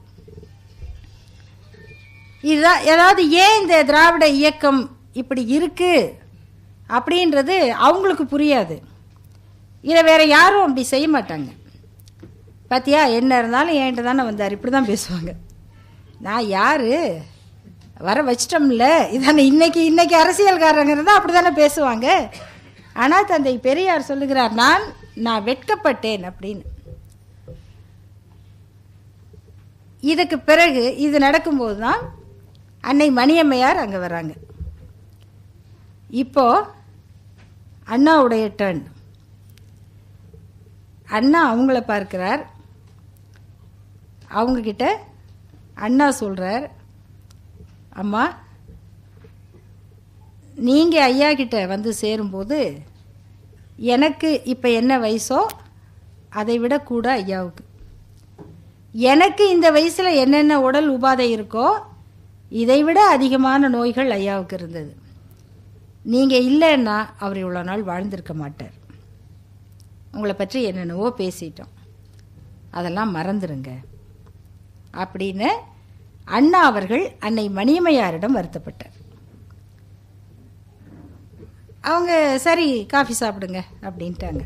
[2.51, 4.81] இதுதான் ஏதாவது ஏன் இந்த திராவிட இயக்கம்
[5.21, 5.93] இப்படி இருக்கு?
[6.97, 7.55] அப்படின்றது
[7.87, 8.75] அவங்களுக்கு புரியாது.
[9.89, 11.49] இதை வேற யாரும் அப்படி செய்ய மாட்டாங்க.
[12.71, 14.55] பாத்தியா என்ன இருந்தாலும் என்கிட்ட தானே வந்தார்.
[14.55, 15.31] இப்படி தான் பேசுவாங்க.
[16.27, 16.91] நான் யாரு?
[18.07, 18.85] வர வச்சிட்டோம்ல.
[19.15, 22.07] இதானே இன்னைக்கு இன்னைக்கு அரசியல்காரங்க இருந்தால் அப்படி தானே பேசுவாங்க.
[23.03, 24.85] ஆனால் தந்தை பெரியார் சொல்லுகிறார் நான்
[25.25, 26.63] நான் வெட்கப்பட்டேன் அப்படின்னு.
[30.11, 32.01] இதுக்கு பிறகு இது நடக்கும்போது தான்
[32.89, 34.33] அன்னை மணியம்மையார் அங்கே வராங்க.
[36.23, 36.45] இப்போ
[37.93, 38.83] அண்ணாவுடைய டர்ன்
[41.17, 42.41] அண்ணா அவங்கள பார்க்கிறார்.
[44.37, 44.85] அவங்கக்கிட்ட
[45.85, 46.65] அண்ணா சொல்கிறார்
[48.01, 48.23] அம்மா
[50.67, 52.57] நீங்கள் ஐயா கிட்ட வந்து சேரும்போது
[53.93, 55.39] எனக்கு இப்போ என்ன வயசோ
[56.39, 57.63] அதை விட கூட ஐயாவுக்கு.
[59.11, 61.67] எனக்கு இந்த வயசில் என்னென்ன உடல் உபாதை இருக்கோ
[62.61, 64.91] இதை விட அதிகமான நோய்கள் ஐயாவுக்கு இருந்தது.
[66.13, 68.75] நீங்கள் இல்லைன்னா அவர் இவ்வளோ நாள் வாழ்ந்திருக்க மாட்டார்.
[70.15, 71.73] உங்களை பற்றி என்னென்னவோ பேசிட்டோம்.
[72.71, 73.71] அதெல்லாம் மறந்துருங்க.
[75.03, 75.49] அப்படின்னு
[76.25, 78.95] அண்ணா அவர்கள் அன்னை மணியம்மையாரிடம் வருத்தப்பட்டார்.
[81.81, 84.43] அவங்க சரி காஃபி சாப்பிடுங்க அப்படின்ட்டாங்க.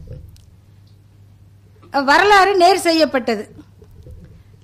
[1.91, 3.43] வரலாறு நேர் செய்யப்பட்டது.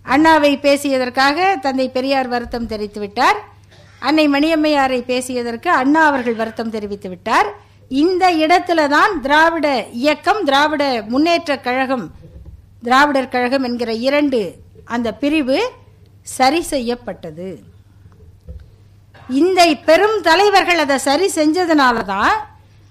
[0.06, 3.39] அண்ணாவை பேசியதற்காக தந்தை பெரியார் வருத்தம் தெரிவித்து விட்டார்.
[3.99, 7.49] அன்னை மணியம்மையாரை பேசியதற்கு அண்ணா அவர்கள் வருத்தம் தெரிவித்து விட்டார்.
[7.89, 12.06] இந்த இடத்துல தான் திராவிட இயக்கம் திராவிட முன்னேற்ற கழகம்
[12.84, 14.39] திராவிடர் கழகம் என்கிற இரண்டு
[14.86, 15.60] அந்த பிரிவு
[16.27, 17.47] சரி செய்யப்பட்டது.
[19.29, 22.33] இந்த பெரும் தலைவர்கள் அதை சரி செஞ்சதுனால தான்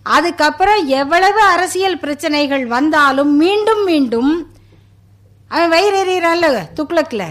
[0.07, 4.33] அதுக்கப்புறம் எவ்வளவு அரசியல் பிரச்சனைகள் வந்தாலும் மீண்டும் மீண்டும்
[5.51, 7.23] அவன் வயிறு எறிகிறான்ல துக்ளக்ல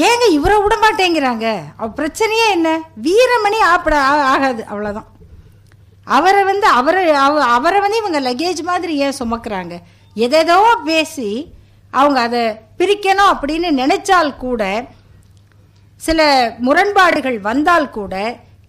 [0.00, 1.46] ஏங்க இவரை விட மாட்டேங்கிறாங்க?
[1.76, 2.68] அவ பிரச்சனையே என்ன?
[3.02, 5.08] வீரமணி ஆப்பிட ஆ- ஆகாது அவ்வளோதான்
[6.06, 9.74] அவரை வந்து அவரை அவ- அவரை வந்து இவங்க லக்கேஜ் மாதிரி ஏன் சுமக்கிறாங்க?
[10.16, 11.28] எதேதோ பேசி
[11.90, 12.44] அவங்க அதை
[12.78, 14.62] பிரிக்கணும் அப்படின்னு நினைச்சால் கூட
[15.96, 16.20] சில
[16.58, 18.14] முரண்பாடுகள் வந்தால் கூட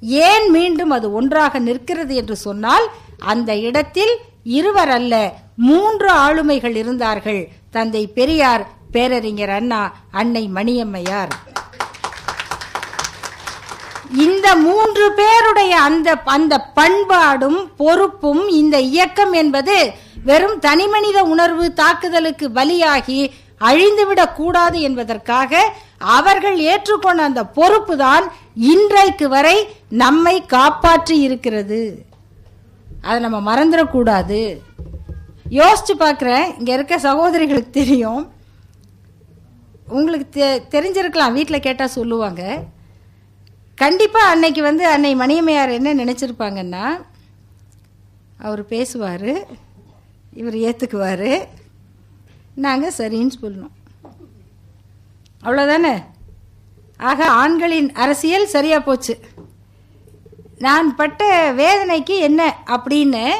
[0.02, 2.86] ஏன் மீண்டும் அது ஒன்றாக நிற்கிறது என்று சொன்னால்
[3.20, 7.48] அந்த இடத்தில் இருவர் அல்ல மூன்று ஆளுமைகள் இருந்தார்கள்.
[7.72, 11.32] தந்தை பெரியார் பேரறிஞர் அண்ணா அன்னை மணியம்மையார்.
[14.18, 23.32] இந்த மூன்று பேருடைய அந்த அந்த பண்பாடும் பொறுப்பும் இந்த இயக்கம் என்பது வெறும் தனிமனித உணர்வு தாக்குதலுக்கு பலியாகி
[23.60, 32.06] அழிந்துவிடக் கூடாது என்பதற்காக அவர்கள் ஏற்றுக்கொண்ட அந்த பொறுப்பு தான் இன்றைக்கு வரை நம்மை காப்பாற்றி இருக்கிறது.
[33.02, 34.58] அதை நம்ம மறந்துடக்கூடாது
[35.50, 36.58] யோசிச்சு பார்க்குறேன்.
[36.58, 38.32] இங்கே இருக்க சகோதரிகளுக்கு தெரியும்.
[39.88, 41.32] உங்களுக்கு தெ- தெரிஞ்சிருக்கலாம்.
[41.32, 42.64] வீட்டில் கேட்டால் சொல்லுவாங்க.
[43.76, 47.02] கண்டிப்பாக அன்னைக்கு வந்து அன்னை மணியம்மையார் என்ன நினச்சிருப்பாங்கன்னா
[48.38, 49.48] அவர் பேசுவார்.
[50.34, 51.50] இவர் ஏற்றுக்குவார்
[52.56, 53.76] நாங்கள் சரின்னு சொல்லணும்
[55.44, 56.04] அவ்வளோதானே
[56.98, 59.20] ஆக ஆண்களின் அரசியல் சரியாக போச்சு.
[60.58, 63.34] நான் பட்ட வேதனைக்கு என்ன அப்படின்னு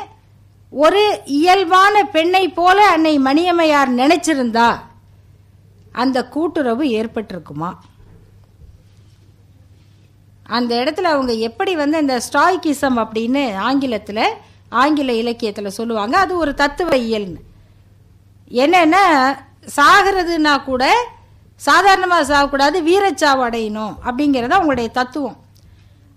[0.70, 4.80] ஒரு இயல்பான பெண்ணை போல அன்னை மணியம்மையார் நினைச்சிருந்தா
[5.92, 7.76] அந்த கூட்டுறவு ஏற்பட்டிருக்குமா?
[10.44, 14.24] அந்த இடத்துல அவங்க எப்படி வந்து இந்த ஸ்டாய்கிசம் அப்படின்னு ஆங்கிலத்தில்
[14.82, 16.16] ஆங்கில இலக்கியத்தில் சொல்லுவாங்க.
[16.24, 17.40] அது ஒரு தத்துவ இயல்னு.
[18.64, 19.04] என்னென்னா
[19.78, 20.84] சாகிறதுனா கூட
[21.62, 25.38] சாதாரணமாக சாகக்கூடாது வீரச்சாவு அடையணும் அப்படிங்கிறது அவங்களுடைய தத்துவம்.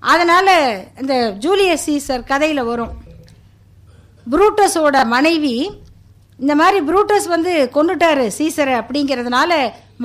[0.03, 0.55] அதனால்
[1.01, 1.15] இந்த
[1.45, 2.93] ஜூலியஸ் சீசர் கதையில் வரும்.
[4.33, 5.57] புரூட்டஸோட மனைவி
[6.43, 9.53] இந்த மாதிரி புரூட்டஸ் வந்து கொண்டுட்டாரு சீசரை அப்படிங்கிறதுனால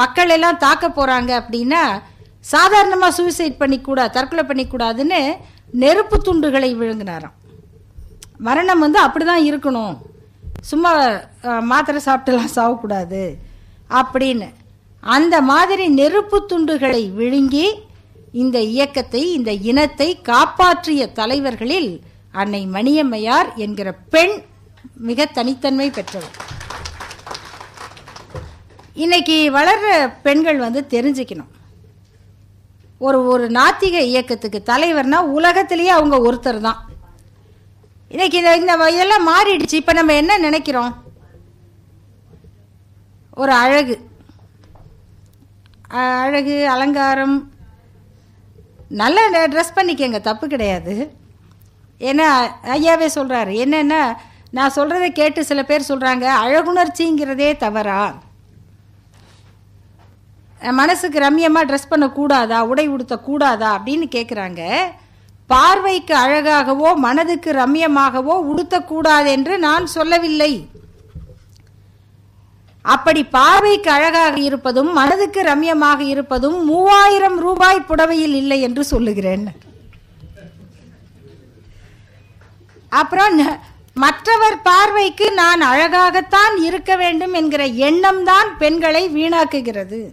[0.02, 1.84] மக்கள் எல்லாம் தாக்க போகிறாங்க அப்படின்னா
[2.46, 5.22] சாதாரணமாக சூசைட் பண்ணிக்கூடா தற்கொலை பண்ணிக்கூடாதுன்னு
[5.84, 7.36] நெருப்பு துண்டுகளை விழுங்கினாராம்.
[8.48, 9.96] மரணம் வந்து அப்படிதான் இருக்கணும்.
[10.70, 10.92] சும்மா
[11.72, 13.22] மாத்திரை சாப்பிட்டுலாம் சாகக்கூடாது.
[14.00, 14.48] அப்படின்னு.
[15.16, 17.68] அந்த மாதிரி நெருப்பு துண்டுகளை விழுங்கி
[18.42, 21.92] இந்த இயக்கத்தை இந்த இனத்தை காப்பாற்றிய தலைவர்களில்
[22.42, 24.36] அன்னை மணியம்மையார் என்கிற பெண்
[25.10, 26.36] மிக தனித்தன்மை பெற்றவர்.
[29.04, 29.88] இன்னைக்கு வளர்ற
[30.26, 31.52] பெண்கள் வந்து தெரிஞ்சுக்கணும்.
[33.08, 36.80] ஒரு ஒரு நாத்திக இயக்கத்துக்கு தலைவர்னா உலகத்திலேயே அவங்க ஒருத்தர் தான்.
[38.14, 39.76] இன்னைக்கு இந்த இந்த இதெல்லாம் மாறிடுச்சு.
[39.80, 40.92] இப்போ நம்ம என்ன நினைக்கிறோம்?
[43.42, 43.96] ஒரு அழகு.
[46.24, 47.36] அழகு அலங்காரம்.
[49.02, 50.20] நல்லா ட்ரெஸ் பண்ணிக்கங்க.
[50.30, 50.96] தப்பு கிடையாது.
[52.10, 52.28] ஏன்னா
[52.78, 53.96] ஐயாவே சொல்கிறாரு என்னென்ன
[54.58, 58.02] நான் சொல்கிறத கேட்டு சில பேர் சொல்கிறாங்க அழகுணர்ச்சிங்கிறதே தவறா?
[60.80, 62.60] மனசுக்கு ரம்யமாக ட்ரெஸ் பண்ணக்கூடாதா?
[62.72, 63.70] உடை உடுத்தக்கூடாதா?
[63.78, 64.62] அப்படின்னு கேட்குறாங்க
[65.50, 70.68] பார்வைக்கு அழகாகவோ மனதுக்கு ரம்யமாகவோ உடுத்தக்கூடாது என்று நான் சொல்லவில்லை.
[72.82, 79.48] அப்படி பார்வைக்கு அழகாக இருப்பதும் மனதுக்கு ரம்யமாக இருப்பதும் மூவாயிரம் ரூபாய் புடவையில் இல்லை என்று சொல்லுகிறேன்.
[82.90, 83.60] அப்புறம் ந-
[83.94, 90.10] மற்றவர் பார்வைக்கு நான் அழகாகத்தான் இருக்க வேண்டும் என்கிற எண்ணம் தான் பெண்களை வீணாக்குகிறது.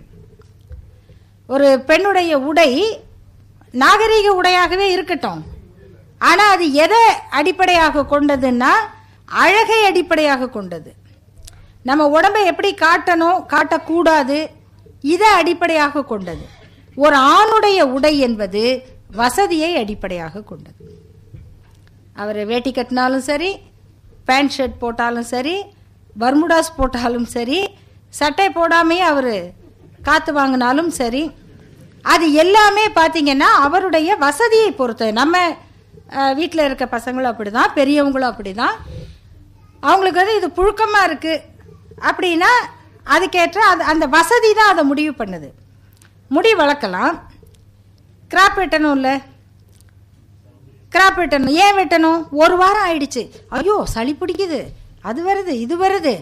[1.46, 3.00] ஒரு பெண்ணுடைய உடை
[3.82, 5.40] நாகரீக உடையாகவே இருக்கட்டும்.
[6.28, 7.02] ஆனால் அது எதை
[7.38, 8.72] அடிப்படையாக கொண்டதுன்னா
[9.44, 10.90] அழகை அடிப்படையாக கொண்டது.
[11.88, 14.38] நம்ம உடம்பை எப்படி காட்டணும் காட்டக்கூடாது
[15.14, 16.44] இதை அடிப்படையாக கொண்டது.
[17.04, 18.62] ஒரு ஆணுடைய உடை என்பது
[19.20, 20.84] வசதியை அடிப்படையாக கொண்டது.
[22.22, 23.50] அவர் வேட்டி கட்டினாலும் சரி
[24.28, 25.56] பேண்ட் ஷர்ட் போட்டாலும் சரி
[26.22, 27.58] பர்முடாஸ் போட்டாலும் சரி
[28.20, 29.34] சட்டை போடாமையே அவர்
[30.08, 31.22] காத்து வாங்கினாலும் சரி
[32.12, 35.06] அது எல்லாமே பார்த்தீங்கன்னா அவருடைய வசதியை பொறுத்து.
[35.20, 35.36] நம்ம
[36.38, 38.74] வீட்டில் இருக்க பசங்களும் அப்படிதான் பெரியவங்களும் அப்படிதான்.
[39.88, 41.44] அவங்களுக்கு வந்து இது புழுக்கமாக இருக்குது
[42.08, 42.50] அப்படின்னா
[43.14, 45.48] அதுக்கேற்ற அது அந்த வசதி தான் அதை முடிவு பண்ணுது.
[46.34, 47.16] முடி வளர்க்கலாம்.
[48.32, 49.14] கிராப் வெட்டணும் இல்லை?
[50.94, 51.56] கிராப் வெட்டணும்.
[51.64, 52.20] ஏன் வெட்டணும்?
[52.42, 53.22] ஒரு வாரம் ஆயிடுச்சு.
[53.58, 54.60] ஐயோ சளி பிடிக்குது.
[55.08, 56.14] அது வருது இது வருது.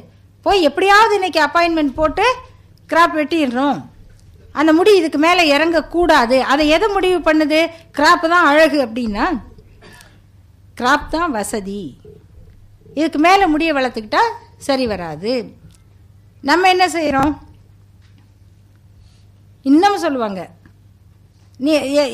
[0.47, 2.27] போய் எப்படியாவது இன்னைக்கு அப்பாயின்மெண்ட் போட்டு
[2.93, 3.79] கிராப் வெட்டிடுறோம்.
[4.61, 6.37] அந்த முடி இதுக்கு மேலே இறங்கக்கூடாது.
[6.53, 7.61] அதை எதை முடிவு பண்ணுது?
[7.99, 9.27] கிராப் தான் அழகு அப்படின்னா
[10.81, 11.83] கிராப் தான் வசதி.
[12.99, 14.23] இதுக்கு மேலே முடியை வளர்த்துக்கிட்டா
[14.69, 15.33] சரி வராது.
[16.51, 17.33] நம்ம என்ன செய்கிறோம்
[19.71, 20.41] இன்னமும் சொல்லுவாங்க.
[21.65, 21.73] நீ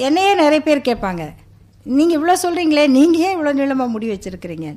[0.09, 1.22] என்னையே நிறைய பேர் கேட்பாங்க.
[1.96, 4.68] நீங்கள் இவ்வளோ சொல்கிறீங்களே நீங்கள் ஏன் இவ்வளோ நீளமாக முடி வச்சுருக்கிறீங்க?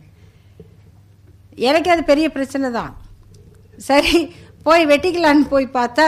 [1.69, 2.93] எனக்கு அது பெரிய பிரச்சனை தான்.
[3.89, 4.15] சரி
[4.67, 6.07] போய் வெட்டிக்கலான்னு போய் பார்த்தா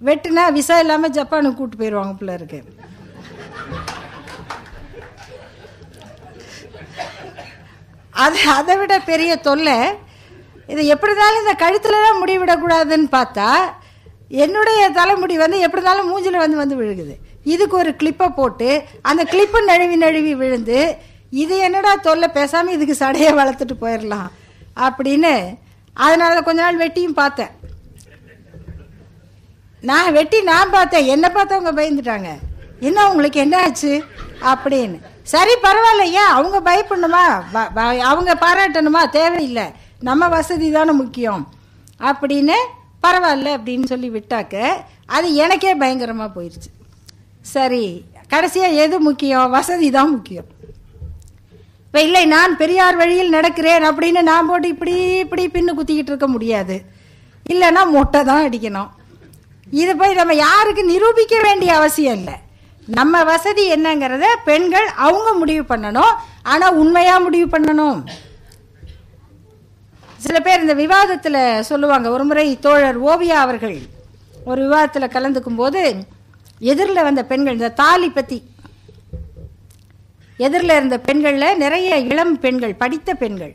[0.00, 2.60] வெட்டுனா விசா இல்லாமல் ஜப்பானுக்கு கூட்டு போயிடுவாங்க பிள்ளை இருக்கு.
[8.24, 9.78] அது அதை விட பெரிய தொல்லை
[10.72, 13.48] இது எப்படி இருந்தாலும் இந்த கழுத்துல தான் முடி விடக்கூடாதுன்னு பார்த்தா
[14.44, 17.14] என்னுடைய தலைமுடி வந்து எப்படி இருந்தாலும் மூஞ்சில வந்து வந்து விழுகுது.
[17.54, 18.70] இதுக்கு ஒரு கிளிப்பை போட்டு
[19.10, 20.80] அந்த கிளிப்பு நழுவி நழுவி விழுந்து
[21.42, 24.30] இது என்னடா தொல்லை பேசாமல் இதுக்கு சடையை வளர்த்துட்டு போயிடலாம்
[24.86, 25.34] அப்படின்னு
[25.96, 27.52] அதனால கொஞ்ச நாள் வெட்டியும் பார்த்தேன்.
[29.86, 31.06] நான் வெட்டி நான் பார்த்தேன்.
[31.06, 32.28] என்னை பார்த்தவங்க பயந்துட்டாங்க.
[32.80, 34.04] என்ன உங்களுக்கு என்ன ஆச்சு?
[34.40, 35.00] அப்படின்னு.
[35.22, 37.42] சரி பரவாயில்லையா அவங்க பயப்படணுமா?
[37.52, 39.08] ப- ப- அவங்க பாராட்டணுமா?
[39.08, 39.64] தேவையில்லை.
[40.00, 41.48] நம்ம வசதி தானே முக்கியம்.
[42.00, 42.52] அப்படின்னு
[43.06, 44.72] பரவாயில்ல அப்படின்னு சொல்லி விட்டாக்க
[45.06, 46.70] அது எனக்கே பயங்கரமாக போயிடுச்சு
[47.40, 49.50] சரி கடைசியாக எது முக்கியம்?
[49.50, 50.44] வசதி தான் முக்கியம்.
[51.86, 56.82] இப்போ இல்லை நான் பெரியார் வழியில் நடக்கிறேன் அப்படின்னு நான் போட்டு இப்படி இப்படி பின்னு குத்திக்கிட்டு இருக்க முடியாது.
[57.50, 58.88] இல்லைன்னா மொட்டை தான் அடிக்கணும்.
[59.70, 62.34] இது போய் நம்ம யாருக்கு நிரூபிக்க வேண்டிய அவசியம் இல்லை.
[62.98, 66.14] நம்ம வசதி என்னங்கிறத பெண்கள் அவங்க முடிவு பண்ணணும்.
[66.52, 68.00] ஆனால் உண்மையாக முடிவு பண்ணணும்.
[70.24, 72.06] சில பேர் இந்த விவாதத்தில் சொல்லுவாங்க.
[72.16, 73.78] ஒரு முறை தோழர் ஓவியா அவர்கள்
[74.50, 75.82] ஒரு விவாதத்தில் கலந்துக்கும் போது
[76.72, 78.38] எதிரில் வந்த பெண்கள் இந்த தாலி பற்றி
[80.46, 83.54] எதிரில் இருந்த பெண்களில் நிறைய இளம் பெண்கள் படித்த பெண்கள்.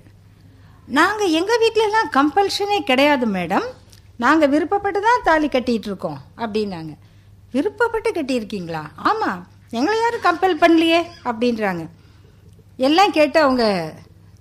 [0.99, 3.67] நாங்கள் எங்கள் வீட்டிலலாம் கம்பல்ஷனே கிடையாது மேடம்
[4.23, 6.93] நாங்கள் விருப்பப்பட்டு தான் தாலி கட்டிகிட்டு இருக்கோம் அப்படின்னாங்க.
[7.55, 8.83] விருப்பப்பட்டு கட்டியிருக்கீங்களா?
[9.09, 9.41] ஆமாம்
[9.77, 11.83] எங்களை யாரும் கம்பல் பண்ணலையே அப்படின்றாங்க.
[12.87, 13.63] எல்லாம் கேட்டு அவங்க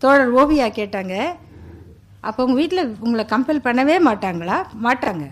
[0.02, 1.14] தோழர் ஓவியா கேட்டாங்க.
[2.28, 4.56] அப்போ உங்கள் வீட்டில் உங்களை கம்பல் பண்ணவே மாட்டாங்களா?
[4.86, 5.24] மாட்டாங்க.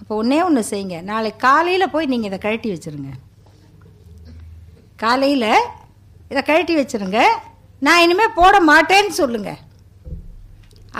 [0.00, 0.96] அப்போ ஒன்றே ஒன்று செய்யுங்க.
[1.10, 3.12] நாளைக்கு காலையில் போய் நீங்கள் இதை கழட்டி வச்சிருங்க.
[5.04, 5.50] காலையில்
[6.32, 7.20] இதை கழட்டி வச்சிருங்க.
[7.86, 9.60] நான் இனிமேல் போட மாட்டேன்னு சொல்லுங்கள்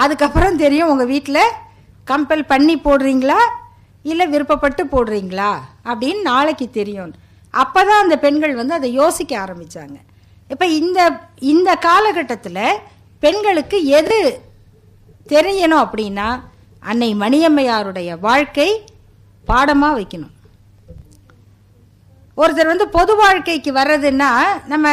[0.02, 1.44] அதுக்கப்புறம் தெரியும் உங்கள் வீட்டில்
[2.06, 3.40] கம்பல் பண்ணி போடுறீங்களா?
[4.10, 5.50] இல்லை விருப்பப்பட்டு போடுறீங்களா?
[5.90, 7.12] அப்படின்னு நாளைக்கு தெரியும்.
[7.54, 9.98] அப்போ தான் அந்த பெண்கள் வந்து அதை யோசிக்க ஆரம்பித்தாங்க
[10.50, 11.00] இப்போ இந்த
[11.52, 12.80] இந்த காலகட்டத்தில்
[13.22, 14.18] பெண்களுக்கு எது
[15.28, 16.28] தெரியணும் அப்படின்னா
[16.82, 18.68] அன்னை மணியம்மையாருடைய வாழ்க்கை
[19.48, 20.32] பாடமாக வைக்கணும்.
[22.38, 24.30] ஒருத்தர் வந்து பொது வாழ்க்கைக்கு வர்றதுன்னா
[24.72, 24.88] நம்ம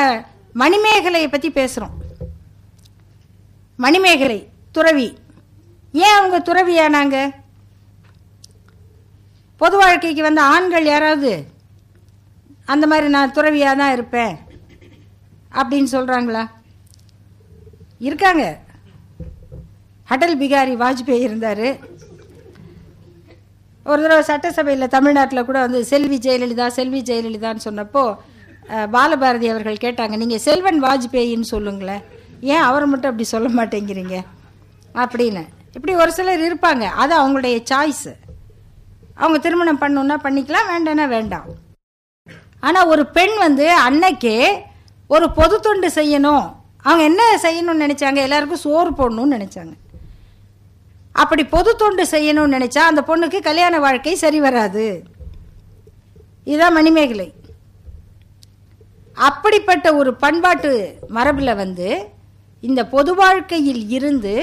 [0.55, 1.95] மணிமேகலையை பற்றி பேசுகிறோம்
[3.79, 4.39] மணிமேகலை
[4.71, 5.07] துறவி
[5.93, 7.17] ஏன் அவங்க துறவியானாங்க
[9.61, 11.31] பொது வாழ்க்கைக்கு வந்த ஆண்கள் யாராவது
[12.73, 14.33] அந்த மாதிரி நான் துறவியாக தான் இருப்பேன்
[15.59, 16.43] அப்படின்னு சொல்கிறாங்களா
[18.07, 18.43] இருக்காங்க.
[20.13, 21.67] அடல் பிகாரி வாஜ்பேயி இருந்தார்.
[23.89, 28.03] ஒரு தடவை சட்டசபையில் தமிழ்நாட்டில் கூட வந்து செல்வி ஜெயலலிதா செல்வி ஜெயலலிதான்னு சொன்னப்போ
[28.95, 32.03] பாலபாரதி அவர்கள் கேட்டாங்க நீங்கள் செல்வன் வாஜ்பேயின்னு சொல்லுங்களேன்.
[32.53, 34.17] ஏன் அவரை மட்டும் அப்படி சொல்ல மாட்டேங்கிறீங்க?
[35.03, 35.43] அப்படின்னு.
[35.79, 36.85] இப்படி ஒரு சிலர் இருப்பாங்க.
[37.01, 38.11] அது அவங்களுடைய சாய்ஸு
[39.21, 41.45] அவங்க திருமணம் பண்ணணுன்னா பண்ணிக்கலாம் வேண்டாம்னா வேண்டாம்.
[42.67, 44.39] ஆனால் ஒரு பெண் வந்து அன்னைக்கே
[45.15, 46.45] ஒரு பொது தொண்டு செய்யணும்.
[46.87, 48.19] அவங்க என்ன செய்யணும்னு நினைச்சாங்க?
[48.25, 49.73] எல்லாருக்கும் சோறு போடணும்னு நினைச்சாங்க.
[51.21, 54.87] அப்படி பொது தொண்டு செய்யணும்னு நினைச்சா அந்த பொண்ணுக்கு கல்யாண வாழ்க்கை சரி வராது.
[56.49, 57.29] இதுதான் மணிமேகலை.
[59.29, 60.71] அப்படிப்பட்ட ஒரு பண்பாட்டு
[61.17, 61.89] மரபில் வந்து
[62.63, 64.35] இந்த பொது வாழ்க்கையில் இருந்து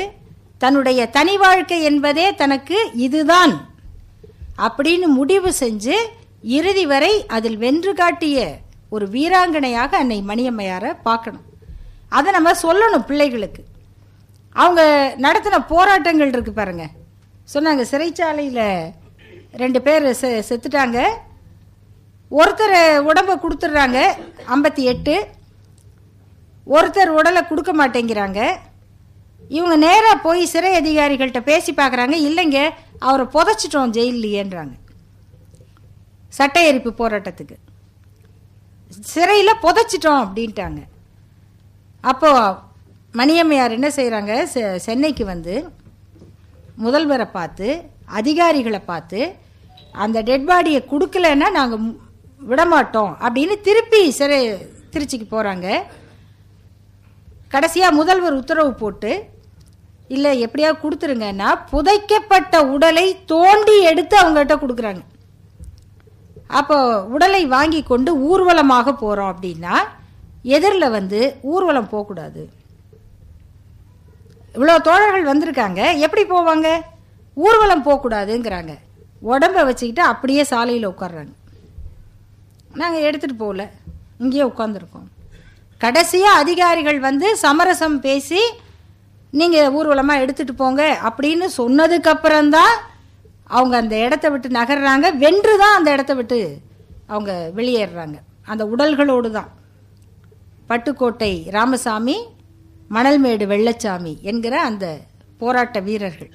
[0.63, 3.55] தன்னுடைய தனி வாழ்க்கை என்பதே தனக்கு இதுதான்
[4.67, 5.97] அப்படின்னு முடிவு செஞ்சு
[6.59, 8.59] இறுதி வரை அதில் வென்று காட்டிய
[8.95, 11.45] ஒரு வீராங்கனையாக அன்னை மணியம்மையாரை பார்க்கணும்.
[12.09, 13.63] அதை நம்ம சொல்லணும் பிள்ளைகளுக்கு.
[14.63, 14.83] அவங்க
[15.25, 16.85] நடத்தின போராட்டங்கள் இருக்கு பாருங்க.
[17.55, 18.69] சொன்னாங்க சிறைச்சாலையில்
[19.63, 21.01] ரெண்டு பேர் செ செத்துட்டாங்க.
[22.39, 22.77] ஒருத்தர்
[23.11, 23.99] உடம்ப கொடுத்துட்றாங்க
[24.55, 25.17] ஐம்பத்தி எட்டு.
[26.77, 28.41] ஒருத்தர் உடலை கொடுக்க மாட்டேங்கிறாங்க.
[29.51, 32.17] இவங்க நேராக போய் சிறை அதிகாரிகள்கிட்ட பேசி பார்க்குறாங்க.
[32.29, 32.61] இல்லைங்க
[33.07, 34.75] அவரை புதைச்சிட்டோம் ஜெயிலேன்றாங்க
[36.39, 37.57] சட்ட எரிப்பு போராட்டத்துக்கு.
[39.13, 40.81] சிறையில் புதைச்சிட்டோம் அப்படின்ட்டாங்க.
[42.05, 42.31] அப்போ
[43.21, 44.33] மணியம்மையார் என்ன செய்கிறாங்க
[44.87, 45.55] சென்னைக்கு வந்து
[46.85, 47.69] முதல்வரை பார்த்து
[48.19, 49.21] அதிகாரிகளை பார்த்து
[50.05, 51.85] அந்த டெட் பாடியை கொடுக்கலன்னா நாங்கள்
[52.51, 54.41] விடமாட்டோம் அப்படின்னு திருப்பி சிறை
[54.93, 55.69] திருச்சிக்கு போகிறாங்க
[57.55, 59.11] கடைசியாக முதல்வர் உத்தரவு போட்டு
[60.15, 65.03] இல்லை எப்படியாவது கொடுத்துருங்கன்னா புதைக்கப்பட்ட உடலை தோண்டி எடுத்து அவங்ககிட்ட கொடுக்குறாங்க.
[66.59, 66.77] அப்போ
[67.15, 69.77] உடலை வாங்கி கொண்டு ஊர்வலமாக போகிறோம் அப்படின்னா
[70.57, 71.21] எதிரில் வந்து
[71.53, 72.43] ஊர்வலம் போகக்கூடாது.
[74.57, 76.69] இவ்வளோ தோழர்கள் வந்திருக்காங்க எப்படி போவாங்க?
[77.45, 78.75] ஊர்வலம் போகக்கூடாதுங்கிறாங்க.
[79.33, 81.35] உடம்ப வச்சுக்கிட்டு அப்படியே சாலையில் உட்காடுறாங்க
[82.81, 83.65] நாங்கள் எடுத்துகிட்டு போகல
[84.23, 85.09] இங்கேயே உட்காந்துருக்கோம்
[85.81, 88.41] கடைசியாக அதிகாரிகள் வந்து சமரசம் பேசி
[89.41, 92.75] நீங்கள் ஊர்வலமாக எடுத்துகிட்டு போங்க அப்படின்னு சொன்னதுக்கப்புறம்தான்
[93.57, 95.07] அவங்க அந்த இடத்த விட்டு நகர்றாங்க.
[95.25, 96.39] வென்று தான் அந்த இடத்த விட்டு
[97.13, 98.17] அவங்க வெளியேறுறாங்க
[98.53, 99.51] அந்த உடல்களோடு தான்
[100.71, 102.17] பட்டுக்கோட்டை ராமசாமி
[102.97, 104.87] மணல்மேடு வெள்ளச்சாமி என்கிற அந்த
[105.41, 106.31] போராட்ட வீரர்கள்.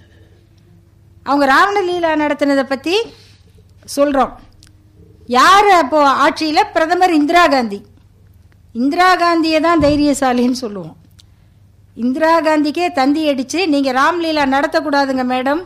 [1.28, 2.96] அவங்க ராவணலீலா நடத்தினதை பற்றி
[3.96, 4.34] சொல்கிறோம்
[5.38, 6.70] யார் அப்போது ஆட்சியில்?
[6.74, 7.80] பிரதமர் இந்திரா காந்தி.
[8.82, 10.98] இந்திரா காந்தியை தான் தைரியசாலின்னு சொல்லுவோம்.
[11.96, 15.62] இந்திரா காந்திக்கே தந்தி அடித்து நீங்கள் ராம்லீலா நடத்தக்கூடாதுங்க மேடம்.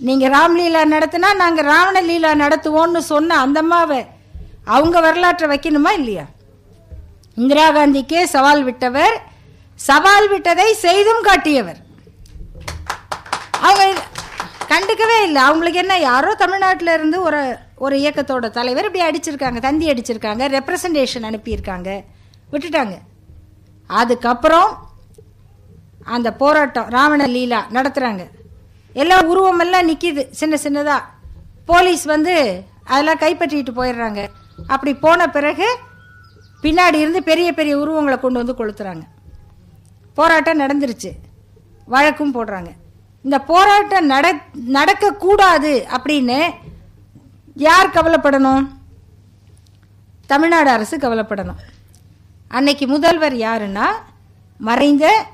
[0.00, 4.06] நீங்கள் ராம்லீலா நடத்தினா நாங்கள் ராவணலீலா நடத்துவோம்னு சொன்ன அந்தம்மாவை
[4.64, 6.24] அவங்க வரலாற்றை வைக்கணுமா இல்லையா?
[7.34, 9.14] இந்திரா காந்திக்கே சவால் விட்டவர்.
[9.74, 11.78] சவால் விட்டதை செய்தும் காட்டியவர்.
[13.68, 13.84] அவங்க
[14.72, 15.42] கண்டுக்கவே இல்லை.
[15.42, 17.40] அவங்களுக்கு என்ன யாரோ தமிழ்நாட்டில் இருந்து ஒரு
[17.76, 21.90] ஒரு இயக்கத்தோட தலைவர் இப்படி அடிச்சிருக்காங்க தந்தி அடிச்சிருக்காங்க ரெப்ரசன்டேஷன் அனுப்பியிருக்காங்க.
[22.52, 22.96] விட்டுட்டாங்க.
[23.86, 24.83] அதுக்கப்புறம்
[26.04, 28.30] அந்த போராட்டம் ராவண லீலா நடத்துகிறாங்க
[28.92, 31.02] எல்லாம் உருவமெல்லாம் நிற்கிது சின்ன சின்னதாக
[31.66, 34.28] போலீஸ் வந்து அதெல்லாம் கைப்பற்றிட்டு போயிடுறாங்க.
[34.66, 35.76] அப்படி போன பிறகு
[36.62, 39.02] பின்னாடி இருந்து பெரிய பெரிய உருவங்களை கொண்டு வந்து கொளுத்துறாங்க.
[40.14, 41.10] போராட்டம் நடந்துருச்சு.
[41.88, 42.70] வழக்கும் போடுறாங்க.
[43.22, 44.34] இந்த போராட்டம் நட
[44.72, 46.38] நடக்கக்கூடாது அப்படின்னு
[47.54, 48.68] யார் கவலைப்படணும்?
[50.26, 51.60] தமிழ்நாடு அரசு கவலைப்படணும்.
[52.48, 53.86] அன்னைக்கு முதல்வர் யாருன்னா
[54.58, 55.26] மறைந்த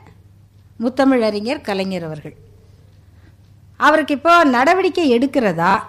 [0.81, 2.37] முத்தமிழறிஞர் கலைஞர் அவர்கள்.
[3.77, 5.81] அவருக்கு இப்போ நடவடிக்கை எடுக்கிறதா?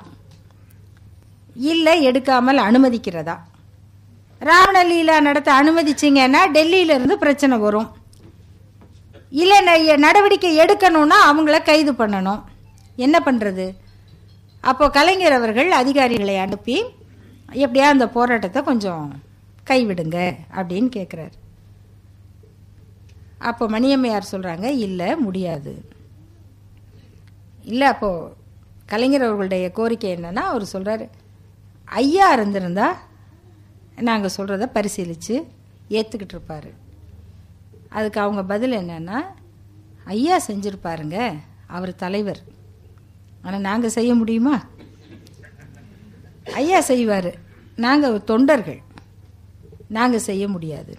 [1.56, 3.38] இல்லை எடுக்காமல் அனுமதிக்கிறதா?
[4.40, 7.96] ராவணலீலா நடத்த அனுமதிச்சிங்கன்னா டெல்லியில இருந்து பிரச்சனை வரும்.
[9.30, 12.44] இல்லை ந- நடவடிக்கை எடுக்கணும்னா அவங்கள கைது பண்ணணும்.
[12.96, 13.76] என்ன பண்ணுறது
[14.62, 16.84] அப்போ கலைஞர் அவர்கள் அதிகாரிகளை அனுப்பி
[17.52, 19.22] எப்படியா அந்த போராட்டத்தை கொஞ்சம்
[19.70, 21.32] கைவிடுங்க அப்படின்னு கேட்குறாரு
[23.50, 25.74] அப்போ மணியம்மையார் சொல்கிறாங்க இல்லை முடியாது.
[27.64, 28.34] இல்லை அப்போது
[28.86, 31.06] கலைஞர் அவர்களுடைய கோரிக்கை என்னென்னா அவர் சொல்கிறாரு
[31.86, 32.88] ஐயா இருந்திருந்தா
[34.10, 35.36] நாங்கள் சொல்கிறத பரிசீலித்து
[35.90, 36.70] ஏற்றுக்கிட்டு இருப்பார்.
[37.90, 39.20] அதுக்கு அவங்க பதில் என்னென்னா
[40.06, 41.18] ஐயா செஞ்சுருப்பாருங்க
[41.68, 42.42] அவர் தலைவர்.
[43.42, 44.56] ஆனால் நாங்கள் செய்ய முடியுமா?
[46.54, 47.32] ஐயா செய்வார்.
[47.76, 48.82] நாங்கள் தொண்டர்கள்.
[49.88, 50.94] நாங்கள் செய்ய முடியாது.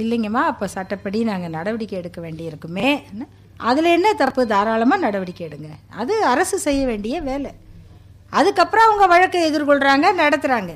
[0.00, 2.88] இல்லைங்கம்மா அப்போ சட்டப்படி நாங்கள் நடவடிக்கை எடுக்க வேண்டியிருக்குமே.
[3.56, 4.46] அதில் என்ன தப்பு?
[4.46, 5.68] தாராளமாக நடவடிக்கை எடுங்க.
[5.90, 7.50] அது அரசு செய்ய வேண்டிய வேலை.
[8.30, 10.72] அதுக்கப்புறம் அவங்க வழக்கை எதிர்கொள்கிறாங்க நடத்துகிறாங்க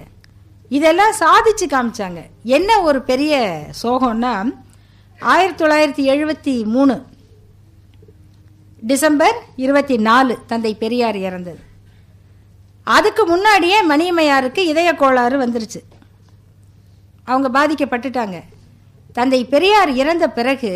[0.68, 2.20] இதெல்லாம் சாதிச்சு காமிச்சாங்க.
[2.42, 4.34] என்ன ஒரு பெரிய சோகம்னா
[5.20, 7.04] ஆயிரத்தி தொள்ளாயிரத்தி எழுபத்தி மூணு
[8.80, 11.60] டிசம்பர் இருபத்தி நாலு தந்தை பெரியார் இறந்தது.
[12.84, 15.80] அதுக்கு முன்னாடியே மணியம்மையாருக்கு இதய கோளாறு வந்துருச்சு.
[17.24, 18.42] அவங்க பாதிக்கப்பட்டுட்டாங்க.
[19.16, 20.72] தந்தை பெரியார் இறந்த பிறகு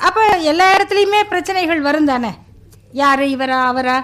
[0.00, 2.32] அப்போ எல்லா இடத்துலையுமே பிரச்சனைகள் வரும் தானே?
[2.92, 3.96] யார் இவரா அவரா?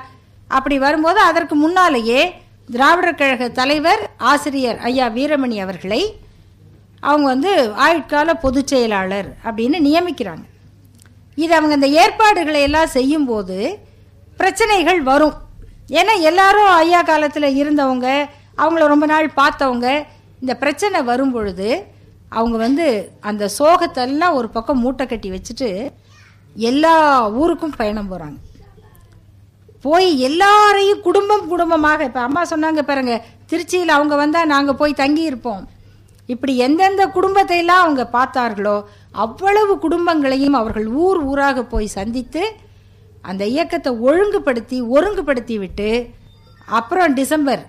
[0.50, 2.20] அப்படி வரும்போது அதற்கு முன்னாலேயே
[2.68, 6.02] திராவிடர் கழக தலைவர் ஆசிரியர் ஐயா வீரமணி அவர்களை
[7.00, 7.52] அவங்க வந்து
[7.84, 10.44] ஆயுட்கால பொதுச் செயலாளர் அப்படின்னு நியமிக்கிறாங்க.
[11.36, 13.56] இது அவங்க இந்த ஏற்பாடுகளை எல்லாம் செய்யும்போது
[14.40, 15.36] பிரச்சனைகள் வரும்.
[15.98, 18.08] ஏன்னா எல்லாரும் ஐயா காலத்தில் இருந்தவங்க
[18.58, 19.88] அவங்கள ரொம்ப நாள் பார்த்தவங்க
[20.40, 21.68] இந்த பிரச்சனை வரும் பொழுது
[22.34, 22.86] அவங்க வந்து
[23.20, 25.68] அந்த சோகத்தெல்லாம் ஒரு பக்கம் மூட்டை கட்டி வச்சுட்டு
[26.56, 26.94] எல்லா
[27.32, 28.38] ஊருக்கும் பயணம் போகிறாங்க
[29.84, 33.14] போய் எல்லாரையும் குடும்பம் குடும்பமாக இப்போ அம்மா சொன்னாங்க பாருங்க
[33.50, 35.62] திருச்சியில் அவங்க வந்தால் நாங்கள் போய் தங்கி இருப்போம்.
[36.28, 38.76] இப்படி எந்தெந்த குடும்பத்தை எல்லாம் அவங்க பார்த்தார்களோ
[39.12, 42.42] அவ்வளவு குடும்பங்களையும் அவர்கள் ஊர் ஊராக போய் சந்தித்து
[43.22, 45.90] அந்த இயக்கத்தை ஒழுங்குபடுத்தி ஒருங்குபடுத்தி விட்டு
[46.68, 47.62] அப்புறம் டிசம்பர்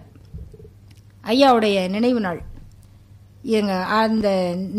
[1.24, 2.42] ஐயாவுடைய நினைவு நாள்.
[3.44, 4.28] எங்க அந்த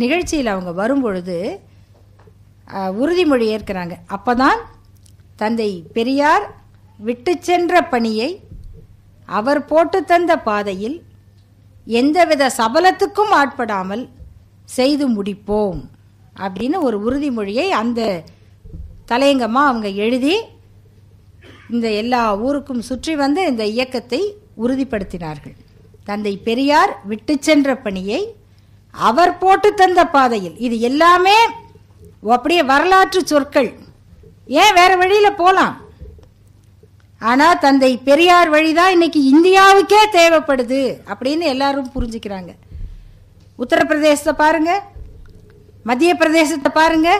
[0.02, 1.36] நிகழ்ச்சியில் அவங்க வரும்பொழுது
[3.02, 3.94] உறுதிமொழி ஏற்கிறாங்க.
[4.16, 4.60] அப்போதான்
[5.36, 6.44] தந்தை பெரியார்
[7.00, 8.30] விட்டு சென்ற பணியை
[9.28, 10.96] அவர் போட்டு தந்த பாதையில்
[11.86, 14.04] எந்தவித சபலத்துக்கும் ஆட்படாமல்
[14.64, 15.80] செய்து முடிப்போம்
[16.38, 18.22] அப்படின்னு ஒரு உறுதிமொழியை அந்த
[19.10, 20.34] தலையங்கமாக அவங்க எழுதி
[21.70, 24.20] இந்த எல்லா ஊருக்கும் சுற்றி வந்து இந்த இயக்கத்தை
[24.56, 25.56] உறுதிப்படுத்தினார்கள்.
[26.04, 28.20] தந்தை பெரியார் விட்டு சென்ற பணியை
[29.08, 30.56] அவர் போட்டு தந்த பாதையில்.
[30.66, 31.38] இது எல்லாமே
[32.34, 33.70] அப்படியே வரலாற்று சொற்கள்.
[34.62, 35.74] ஏன் வேற வழியில் போகலாம்
[37.30, 40.80] ஆனால் தந்தை பெரியார் வழிதான் இன்னைக்கு இந்தியாவுக்கே தேவைப்படுது
[41.12, 42.52] அப்படின்னு எல்லாரும் புரிஞ்சுக்கிறாங்க.
[43.62, 44.72] உத்தரப்பிரதேசத்தை பாருங்க.
[45.88, 47.10] மத்திய பிரதேசத்தை பாருங்க.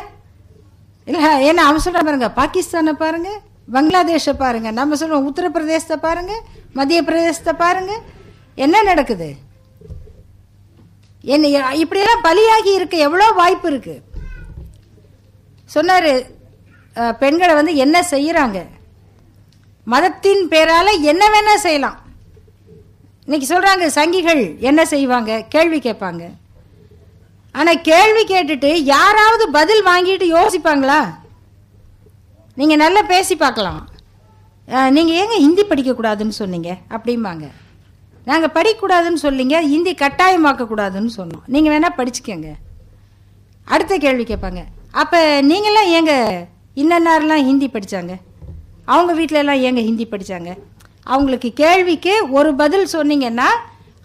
[1.06, 3.30] இல்லை ஏன்னா அவன் சொல்ற பாருங்க பாகிஸ்தானை பாருங்க
[3.74, 4.68] பங்களாதேஷை பாருங்க.
[4.78, 6.34] நம்ம சொல்லுவோம் உத்தரப்பிரதேசத்தை பாருங்க
[6.78, 7.92] மத்திய பிரதேசத்தை பாருங்க.
[8.64, 9.28] என்ன நடக்குது?
[11.32, 13.96] என்ன இப்படியெல்லாம் பலியாகி இருக்க எவ்வளோ வாய்ப்பு இருக்கு?
[15.74, 16.10] சொன்னார்
[17.22, 18.58] பெண்களை வந்து என்ன செய்கிறாங்க
[19.92, 21.96] மதத்தின் பேரால என்ன வேணா செய்யலாம்.
[23.26, 25.32] இன்னைக்கு சொல்றாங்க சங்கிகள் என்ன செய்வாங்க?
[25.54, 26.22] கேள்வி கேட்பாங்க.
[27.58, 31.00] ஆனால் கேள்வி கேட்டுட்டு யாராவது பதில் வாங்கிட்டு யோசிப்பாங்களா?
[32.60, 33.82] நீங்கள் நல்லா பேசி பார்க்கலாம்.
[34.96, 36.70] நீங்கள் ஏங்க ஹிந்தி படிக்கக்கூடாதுன்னு சொன்னீங்க?
[36.96, 37.46] அப்படிம்பாங்க.
[38.28, 41.44] நாங்கள் படிக்கக்கூடாதுன்னு சொல்லிங்க ஹிந்தி கட்டாயமாக்கக்கூடாதுன்னு சொன்னோம்.
[41.54, 42.50] நீங்கள் வேணால் படிச்சுக்கோங்க.
[43.74, 44.62] அடுத்த கேள்வி கேட்பாங்க.
[45.02, 45.18] அப்போ
[45.50, 46.12] நீங்களாம் ஏங்க
[46.82, 48.12] இன்னன்னாரெலாம் ஹிந்தி படித்தாங்க
[48.92, 50.50] அவங்க வீட்டிலலாம் ஏங்க ஹிந்தி படித்தாங்க
[51.14, 53.48] அவங்களுக்கு கேள்விக்கு ஒரு பதில் சொன்னீங்கன்னா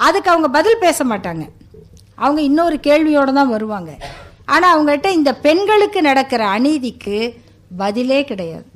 [0.08, 1.44] அதுக்கு அவங்க பதில் பேச மாட்டாங்க.
[2.24, 3.92] அவங்க இன்னொரு கேள்வியோடு தான் வருவாங்க.
[4.54, 7.18] ஆனால் அவங்ககிட்ட இந்த பெண்களுக்கு நடக்கிற அநீதிக்கு
[7.82, 8.68] பதிலே கிடையாது.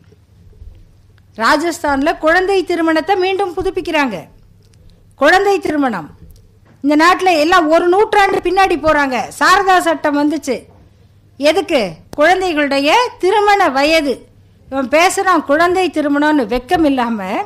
[1.44, 4.18] ராஜஸ்தானில் குழந்தை திருமணத்தை மீண்டும் புதுப்பிக்கிறாங்க.
[5.24, 6.10] குழந்தை திருமணம்.
[6.82, 9.16] இந்த நாட்டில் எல்லாம் ஒரு நூற்றாண்டு பின்னாடி போறாங்க.
[9.40, 10.64] சாரதா சட்டம் வந்துச்சு.
[11.38, 11.92] எதுக்கு?
[12.12, 14.26] குழந்தைகளுடைய திருமண வயது.
[14.72, 17.44] இவன் பேசுகிறான் குழந்தை திருமணம்னு வெக்கம் இல்லாம.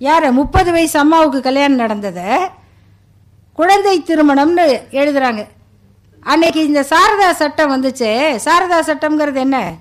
[0.00, 0.30] யார?
[0.30, 2.38] முப்பது வயசு அம்மாவுக்கு கல்யாணம் நடந்தத.
[3.52, 5.46] குழந்தை திருமணம்னு எழுதுறாங்க.
[6.20, 8.10] அன்னைக்கு இந்த சாரதா சட்டம் வந்துச்சு.
[8.44, 9.72] சாரதா சட்டம்ங்கிறது என்ன?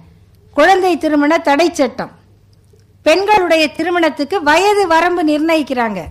[0.54, 2.12] குழந்தை திருமண தடை சட்டம்.
[3.04, 6.02] பெண்களுடைய திருமணத்துக்கு வயது வரம்பு நிர்ணயிக்கிறாங்க.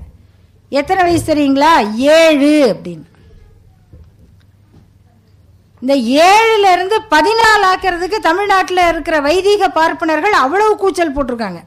[0.79, 1.73] எத்தனை வயசு தெரியுங்களா?
[2.17, 3.07] ஏழு அப்படின்னு.
[5.83, 5.95] இந்த
[6.29, 11.61] ஏழுல இருந்து பதினாலு ஆக்கிறதுக்கு தமிழ்நாட்டில் இருக்கிற வைதீக பார்ப்பனர்கள் அவ்வளவு கூச்சல் போட்டிருக்காங்க.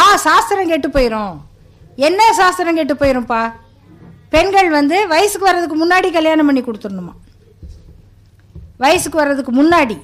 [0.00, 1.36] ஆ சாஸ்திரம் கெட்டு போயிரும்.
[2.08, 3.42] என்ன சாஸ்திரம் கெட்டு போயிரும்ப்பா
[4.34, 7.14] பெண்கள் வந்து வயசுக்கு வர்றதுக்கு முன்னாடி கல்யாணம் பண்ணி கொடுத்துடணுமா?
[8.84, 9.96] வயசுக்கு வர்றதுக்கு முன்னாடி.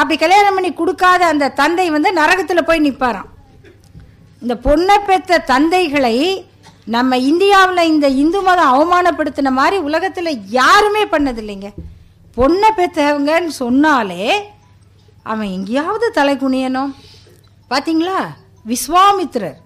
[0.00, 3.30] அப்படி கல்யாணம் பண்ணி கொடுக்காத அந்த தந்தை வந்து நரகத்தில் போய் நிற்பாராம்
[4.42, 6.14] இந்த பொண்ணை பெற்ற தந்தைகளை
[6.94, 11.68] நம்ம இந்தியாவில் இந்த இந்து மதம் அவமானப்படுத்தின மாதிரி உலகத்தில் யாருமே பண்ணதில்லைங்க.
[12.36, 14.24] பொண்ணை பெற்றவங்கன்னு சொன்னாலே
[15.32, 16.92] அவன் எங்கேயாவது தலை குனியணும்.
[17.70, 18.18] பார்த்தீங்களா
[18.70, 19.58] விஸ்வாமித்திரர்.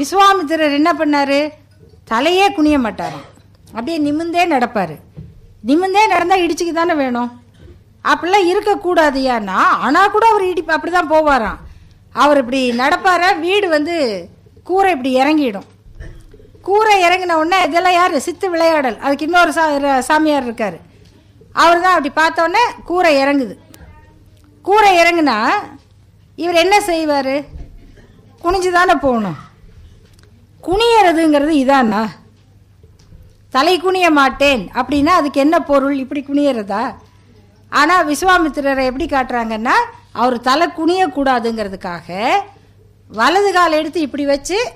[0.00, 1.40] விஸ்வாமித்திரர் என்ன பண்ணார்?
[2.10, 3.18] தலையே குனிய மாட்டார்.
[3.76, 4.94] அப்படியே நிமிந்தே நடப்பார்.
[5.70, 7.32] நிமிந்தே நடந்தால் இடிச்சுக்கு தானே வேணும்.
[8.10, 11.60] அப்படிலாம் இருக்கக்கூடாதுயான்னா ஆனால் கூட அவர் இடி அப்படி தான் போவாராம்.
[12.22, 13.22] அவர் இப்படி நடப்பார?
[13.46, 13.96] வீடு வந்து
[14.68, 15.68] கூரை இப்படி இறங்கிடும்.
[16.62, 18.98] கூரை இறங்கின உடனே இதெல்லாம் யார் சித்து விளையாடல்?
[18.98, 20.78] அதுக்கு இன்னொரு சா ர- சாமியார் இருக்கார்.
[21.52, 23.58] அவர் தான் அப்படி பார்த்தோன்னே கூரை இறங்குது.
[24.62, 25.48] கூரை இறங்குனா
[26.36, 27.40] இவர் என்ன செய்வார்?
[28.44, 29.36] குனிஞ்சு தானே போகணும்.
[30.62, 32.08] குனியறதுங்கிறது இதானா?
[33.50, 35.98] தலை குனிய மாட்டேன் அப்படின்னா அதுக்கு என்ன பொருள்?
[35.98, 36.94] இப்படி குனியறதா?
[37.68, 39.74] ஆனால் விஸ்வாமித்திரரை எப்படி காட்டுறாங்கன்னா
[40.12, 42.30] அவர் தலை குனியக்கூடாதுங்கிறதுக்காக
[43.08, 44.72] வலது கால் எடுத்து இப்படி வச்சு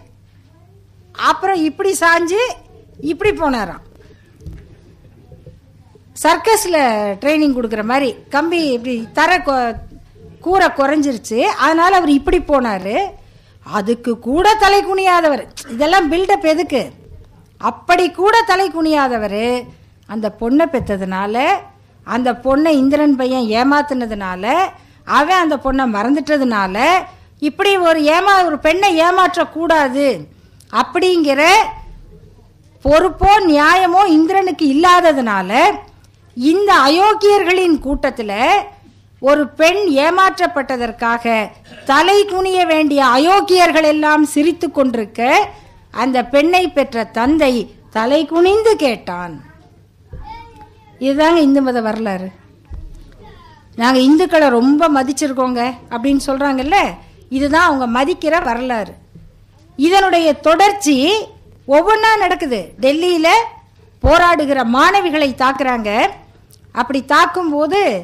[1.17, 2.53] அப்புறம் இப்படி சாஞ்சு
[3.01, 3.83] இப்படி போனாராம்.
[6.23, 9.77] சர்க்கஸில் ட்ரைனிங் கொடுக்குற மாதிரி கம்பி இப்படி தர கொ-
[10.41, 11.41] கூரை குறைஞ்சிருச்சு.
[11.41, 13.03] அதனால் அவர் இப்படி போனார்.
[13.62, 15.47] அதுக்கு கூட தலை குனியாதவர்.
[15.69, 16.91] இதெல்லாம் பில்டப் எதுக்கு?
[17.59, 19.65] அப்படி கூட தலை குனியாதவர்.
[20.07, 21.49] அந்த பொண்ணை பெற்றதுனால
[22.05, 24.69] அந்த பொண்ணை இந்திரன் பையன் ஏமாத்தினதுனால
[25.05, 27.05] அவன் அந்த பொண்ணை மறந்துட்டதுனால
[27.39, 30.27] இப்படி ஒரு ஏமா ஒரு பெண்ணை ஏமாற்றக்கூடாது.
[30.81, 31.43] அப்படிங்கிற
[32.85, 35.51] பொறுப்போ நியாயமோ இந்திரனுக்கு இல்லாததுனால
[36.35, 38.39] இந்த அயோக்கியர்களின் கூட்டத்தில்
[39.18, 41.51] ஒரு பெண் ஏமாற்றப்பட்டதற்காக
[41.85, 45.49] தலை குனிய வேண்டிய அயோக்கியர்கள் எல்லாம் சிரித்து கொண்டிருக்க
[45.91, 49.35] அந்த பெண்ணை பெற்ற தந்தை தலை குனிந்து கேட்டான்.
[51.01, 52.29] இதுதாங்க இந்து மத வரலாறு.
[53.77, 56.77] நாங்கள் இந்துக்களை ரொம்ப மதிச்சிருக்கோங்க அப்படின்னு சொல்கிறாங்கல்ல
[57.29, 58.95] இதுதான் அவங்க மதிக்கிற வரலாறு.
[59.77, 61.27] இதனுடைய தொடர்ச்சி
[61.68, 62.72] ஒவ்வொன்றா நடக்குது.
[62.81, 63.45] டெல்லியில்
[64.03, 66.09] போராடுகிற மாணவிகளை தாக்குறாங்க.
[66.72, 68.03] அப்படி தாக்கும்போது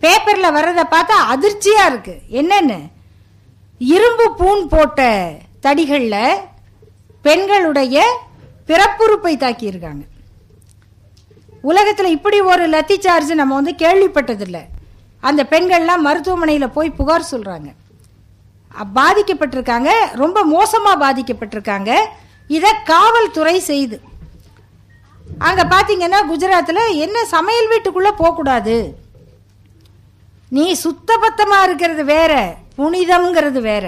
[0.00, 2.20] பேப்பரில் வர்றதை பார்த்தா அதிர்ச்சியாக இருக்கு.
[2.30, 2.78] என்னென்னு?
[3.78, 6.38] இரும்பு பூன் போட்ட தடிகளில்
[7.22, 8.18] பெண்களுடைய
[8.66, 10.02] பிறப்புறுப்பை தாக்கியிருக்காங்க.
[11.60, 14.62] உலகத்தில் இப்படி ஒரு லத்தி சார்ஜ் நம்ம வந்து கேள்விப்பட்டதில்லை.
[15.20, 17.70] அந்த பெண்கள்லாம் மருத்துவமனையில் போய் புகார் சொல்கிறாங்க
[18.98, 19.90] பாதிக்கப்பட்டிருக்காங்க.
[20.22, 21.90] ரொம்ப மோசமாக பாதிக்கப்பட்டிருக்காங்க.
[22.56, 23.96] இதை காவல்துறை செய்து.
[25.48, 28.76] அங்கே பார்த்தீங்கன்னா குஜராத்தில் என்ன சமையல் வீட்டுக்குள்ளே போகக்கூடாது
[30.56, 32.32] நீ சுத்தபத்தமாக இருக்கிறது வேற.
[32.78, 33.86] புனிதம்ங்கிறது வேற.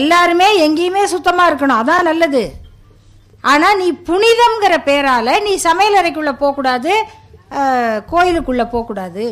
[0.00, 1.80] எல்லாருமே எங்கேயுமே சுத்தமாக இருக்கணும்.
[1.82, 2.44] அதான் நல்லது.
[3.52, 6.92] ஆனால் நீ புனிதம்ங்கிற பேரால நீ சமையல் அறைக்குள்ளே போகக்கூடாது
[8.12, 9.24] கோயிலுக்குள்ளே போகக்கூடாது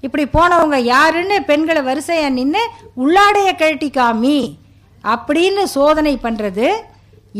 [0.00, 2.62] இப்படி போனவங்க யாருன்னு பெண்களை வரிசையா நின்று
[3.02, 4.38] உள்ளாடைய கழட்டி காமி.
[5.04, 6.68] அப்படின்னு சோதனை பண்றது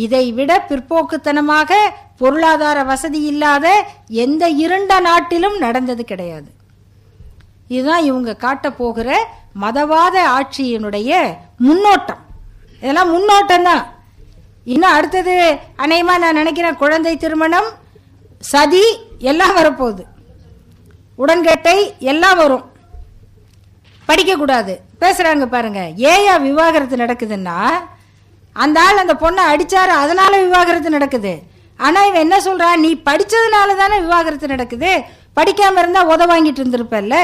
[0.05, 1.73] இதை விட பிற்போக்குத்தனமாக
[2.21, 3.67] பொருளாதார வசதி இல்லாத
[4.25, 6.51] எந்த இருண்ட நாட்டிலும் நடந்தது கிடையாது.
[7.75, 9.09] இதுதான் இவங்க காட்ட போகிற
[9.63, 11.11] மதவாத ஆட்சியினுடைய
[11.67, 12.23] முன்னோட்டம்.
[12.81, 13.83] இதெல்லாம் முன்னோட்டம் தான்.
[14.65, 15.35] இன்னும் அடுத்தது
[15.83, 17.69] அநேகமா நான் நினைக்கிறேன் குழந்தை திருமணம்
[18.53, 18.85] சதி
[19.31, 20.03] எல்லாம் வரப்போகுது.
[21.23, 21.77] உடன்கட்டை
[22.13, 22.65] எல்லாம் வரும்.
[24.09, 25.81] படிக்கக்கூடாது பேசுகிறாங்க பாருங்க.
[26.13, 27.59] ஏயா விவாகரத்து நடக்குதுன்னா
[28.63, 31.33] அந்த ஆள் அந்த பொண்ணை அடித்தாரு அதனால விவாகரத்து நடக்குது.
[31.87, 34.91] ஆனால் இவன் என்ன சொல்கிறான் நீ படித்ததுனால தானே விவாகரத்து நடக்குது.
[35.39, 37.15] படிக்காமல் இருந்தால் உத வாங்கிட்டு இருந்திருப்பல்ல.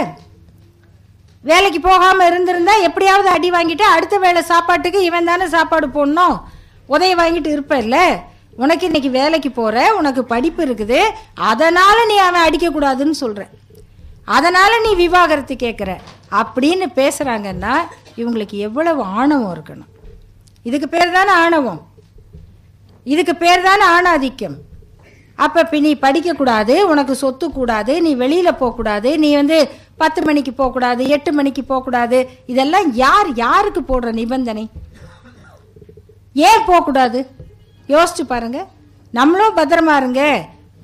[1.50, 6.36] வேலைக்கு போகாமல் இருந்திருந்தா எப்படியாவது அடி வாங்கிட்டு அடுத்த வேளை சாப்பாட்டுக்கு இவன் தானே சாப்பாடு போடணும்.
[6.94, 7.98] உதவி வாங்கிட்டு இருப்பல்ல.
[8.64, 11.00] உனக்கு இன்னைக்கு வேலைக்கு போகிற உனக்கு படிப்பு இருக்குது.
[11.50, 13.52] அதனால் நீ அவன் அடிக்கக்கூடாதுன்னு சொல்கிறேன்
[14.34, 15.90] அதனால் நீ விவாகரத்து கேட்குற
[16.40, 17.74] அப்படின்னு பேசுகிறாங்கன்னா
[18.20, 19.90] இவங்களுக்கு எவ்வளவு ஆணவம் இருக்கணும்.
[20.68, 21.80] இதுக்கு பேர் தானே ஆணவம்.
[23.12, 24.56] இதுக்கு பேர் தானே ஆணாதிக்கம்.
[25.44, 29.58] அப்போ நீ படிக்கக்கூடாது உனக்கு சொத்து கூடாது நீ வெளியில் போகக்கூடாது நீ வந்து
[30.02, 32.18] பத்து மணிக்கு போகக்கூடாது எட்டு மணிக்கு போகக்கூடாது
[32.52, 34.64] இதெல்லாம் யார் யாருக்கு போடுற நிபந்தனை?
[36.48, 37.20] ஏன் போகக்கூடாது
[37.94, 38.60] யோசிச்சு பாருங்க.
[39.18, 40.22] நம்மளும் பத்திரமா இருங்க.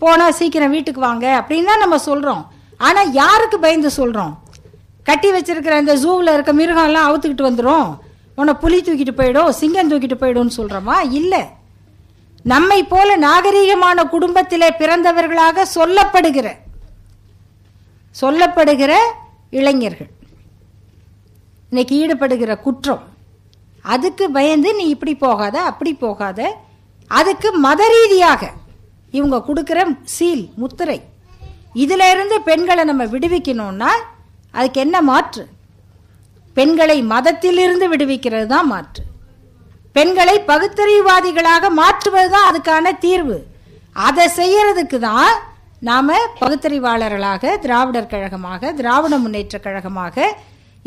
[0.03, 2.43] போனால் சீக்கிரம் வீட்டுக்கு வாங்க அப்படின்னு தான் நம்ம சொல்கிறோம்
[2.89, 4.33] ஆனால் யாருக்கு பயந்து சொல்கிறோம்
[5.09, 7.89] கட்டி வச்சிருக்கிற இந்த ஜூவில் இருக்க மிருகம்லாம் அவுத்துக்கிட்டு வந்துடும்
[8.41, 11.43] உன்னை புலி தூக்கிட்டு போயிடும் சிங்கம் தூக்கிட்டு போயிடும்னு சொல்கிறோமா இல்லை.
[12.53, 16.49] நம்மை போல நாகரீகமான குடும்பத்திலே பிறந்தவர்களாக சொல்லப்படுகிற
[18.21, 18.93] சொல்லப்படுகிற
[19.59, 20.11] இளைஞர்கள்.
[21.71, 23.03] இன்னைக்கு ஈடுபடுகிற குற்றம்.
[23.95, 26.41] அதுக்கு பயந்து நீ இப்படி போகாத அப்படி போகாத.
[27.11, 28.43] அதுக்கு மத ரீதியாக
[29.19, 29.81] இவங்க கொடுக்குற
[30.17, 30.99] சீல் முத்திரை.
[31.75, 33.91] இதுல இருந்து பெண்களை நம்ம விடுவிக்கணும்னா
[34.55, 35.45] அதுக்கு என்ன மாற்று?
[36.57, 39.03] பெண்களை மதத்திலிருந்து விடுவிக்கிறது தான் மாற்று.
[39.97, 43.39] பெண்களை பகுத்தறிவுவாதிகளாக மாற்றுவது தான் அதுக்கான தீர்வு.
[44.07, 45.33] அதை செய்யறதுக்கு தான்
[45.89, 46.13] நாம்
[46.43, 50.17] பகுத்தறிவாளர்களாக திராவிடர் கழகமாக திராவிட முன்னேற்ற கழகமாக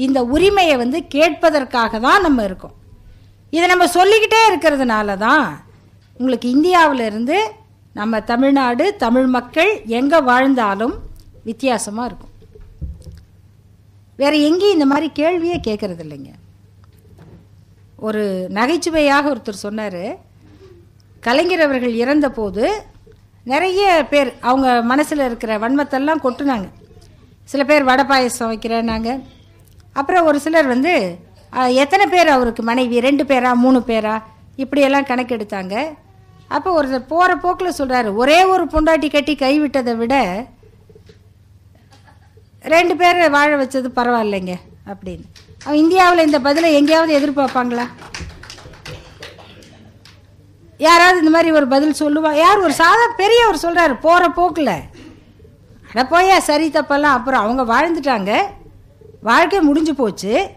[0.05, 2.75] இந்த உரிமையை வந்து கேட்பதற்காக தான் நம்ம இருக்கோம்.
[3.53, 5.45] இதை நம்ம சொல்லிக்கிட்டே இருக்கிறதுனால தான்
[6.19, 7.37] உங்களுக்கு இந்தியாவிலிருந்து
[7.97, 10.95] நம்ம தமிழ்நாடு தமிழ் மக்கள் எங்கே வாழ்ந்தாலும்
[11.47, 12.33] வித்தியாசமாக இருக்கும்.
[14.21, 16.31] வேறு எங்கேயும் இந்த மாதிரி கேள்வியே கேட்குறது இல்லைங்க.
[18.07, 18.23] ஒரு
[18.57, 20.01] நகைச்சுவையாக ஒருத்தர் சொன்னார்
[21.27, 22.65] கலைஞர் அவர்கள் இறந்தபோது
[23.51, 26.67] நிறைய பேர் அவங்க மனசில் இருக்கிற வன்மத்தெல்லாம் கொட்டுனாங்க.
[27.51, 29.09] சில பேர் வடை பாயசம் வைக்கிறேன்னாங்க.
[29.99, 30.93] அப்புறம் ஒரு சிலர் வந்து
[31.83, 32.97] எத்தனை பேர் அவருக்கு மனைவி?
[33.09, 33.51] ரெண்டு பேரா?
[33.65, 34.15] மூணு பேரா?
[34.63, 35.75] இப்படியெல்லாம் கணக்கெடுத்தாங்க.
[36.47, 40.45] அப்போ ஒருத்தர் போகிற போக்கில் சொல்கிறாரு ஒரே ஒரு பொண்டாட்டி கட்டி கைவிட்டதை விட
[42.61, 44.53] ரெண்டு பேர் வாழ வச்சது பரவாயில்லைங்க
[44.91, 45.25] அப்படின்னு.
[45.65, 47.85] அவன் இந்தியாவில் இந்த பதிலை எங்கேயாவது எதிர்பார்ப்பாங்களா?
[50.77, 52.33] யாராவது இந்த மாதிரி ஒரு பதில் சொல்லுவா?
[52.33, 52.59] யார்?
[52.59, 54.75] ஒரு சாதா பெரியவர் சொல்கிறாரு போகிற போக்கில்.
[55.93, 57.17] அட போயா சரி தப்பெல்லாம்.
[57.17, 58.41] அப்புறம் அவங்க வாழ்ந்துட்டாங்க.
[59.21, 60.49] வாழ்க்கை முடிஞ்சு போச்சு.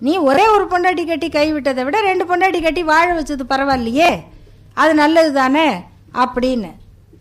[0.00, 4.22] நீ ஒரே ஒரு பொண்டாட்டி கட்டி கைவிட்டதை விட ரெண்டு பொண்டாட்டி கட்டி வாழ வச்சது பரவாயில்லையே.
[4.76, 5.66] அது நல்லது தானே
[6.22, 6.70] அப்படின்னு.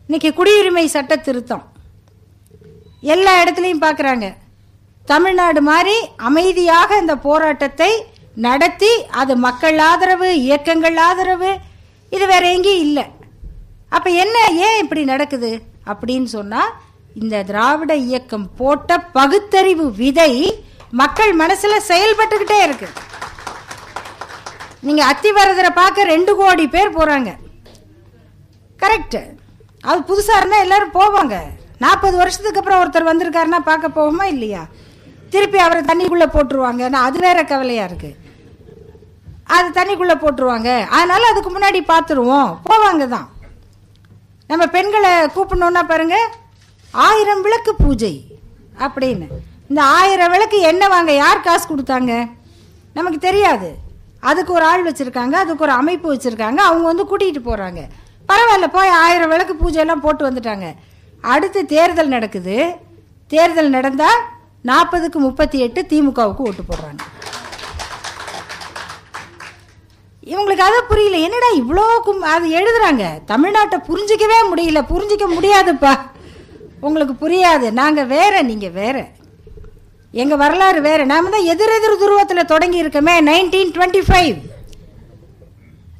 [0.05, 1.63] இன்னைக்கு குடியுரிமை சட்ட திருத்தம்.
[3.13, 4.27] எல்லா இடத்துலையும் பார்க்குறாங்க
[5.05, 5.95] தமிழ்நாடு மாதிரி
[6.29, 7.91] அமைதியாக இந்த போராட்டத்தை
[8.47, 8.91] நடத்தி
[9.21, 11.51] அது மக்கள் ஆதரவு இயக்கங்கள் ஆதரவு
[12.11, 13.05] இது வேற எங்கேயும் இல்லை.
[13.95, 14.37] அப்போ என்ன
[14.67, 15.51] ஏன் இப்படி நடக்குது?
[15.91, 16.71] அப்படின்னு சொன்னால்
[17.21, 20.31] இந்த திராவிட இயக்கம் போட்ட பகுத்தறிவு விதை
[21.01, 23.07] மக்கள் மனசில் செயல்பட்டுக்கிட்டே இருக்குது
[24.87, 27.29] நீங்க அத்திவரதரை பார்க்க ரெண்டு கோடி பேர் போறாங்க.
[28.83, 29.21] கரெக்டு
[29.89, 31.35] அது புதுசாக இருந்தால் எல்லாரும் போவாங்க.
[31.83, 34.61] நாற்பது வருஷத்துக்கு அப்புறம் ஒருத்தர் வந்திருக்காருன்னா பார்க்க போவோமா இல்லையா?
[35.33, 36.89] திருப்பி அவரை தண்ணிக்குள்ளே போட்டுருவாங்க.
[36.93, 38.11] நான் அது வேற கவலையாக இருக்கு.
[39.57, 40.69] அது தண்ணிக்குள்ளே போட்டுருவாங்க.
[40.97, 42.49] அதனால அதுக்கு முன்னாடி பார்த்துருவோம்.
[42.69, 43.27] போவாங்க தான்.
[44.47, 46.17] நம்ம பெண்களை கூப்பிடணுன்னா பாருங்க
[46.93, 48.13] ஆயிரம் விளக்கு பூஜை
[48.85, 49.27] அப்படின்னு.
[49.69, 52.13] இந்த ஆயிரம் விளக்கு என்ன வாங்க யார் காசு கொடுத்தாங்க?
[52.93, 53.69] நமக்கு தெரியாது.
[54.19, 57.81] அதுக்கு ஒரு ஆள் வச்சுருக்காங்க அதுக்கு ஒரு அமைப்பு வச்சுருக்காங்க அவங்க வந்து கூட்டிகிட்டு போகிறாங்க
[58.29, 60.67] பரவாயில்ல போய் ஆயிரம் விளக்கு பூஜை எல்லாம் போட்டு வந்துட்டாங்க.
[61.33, 62.57] அடுத்து தேர்தல் நடக்குது.
[63.27, 64.19] தேர்தல் நடந்தால்
[64.69, 67.01] நாற்பதுக்கு முப்பத்தி எட்டு திமுகவுக்கு ஓட்டு போடுறாங்க.
[70.31, 73.05] இவங்களுக்கு அது புரியல என்னடா இவ்வளோ கும் அது எழுதுறாங்க.
[73.31, 75.93] தமிழ்நாட்டை புரிஞ்சிக்கவே முடியல புரிஞ்சிக்க முடியாதுப்பா.
[76.87, 78.97] உங்களுக்கு புரியாது நாங்கள் வேற நீங்கள் வேற.
[80.13, 81.03] எங்கள் வரலாறு வேறு.
[81.11, 84.37] நாம தான் எதிர் எதிர் துருவத்தில் தொடங்கி இருக்கோமே நைன்டீன் டுவெண்ட்டி ஃபைவ்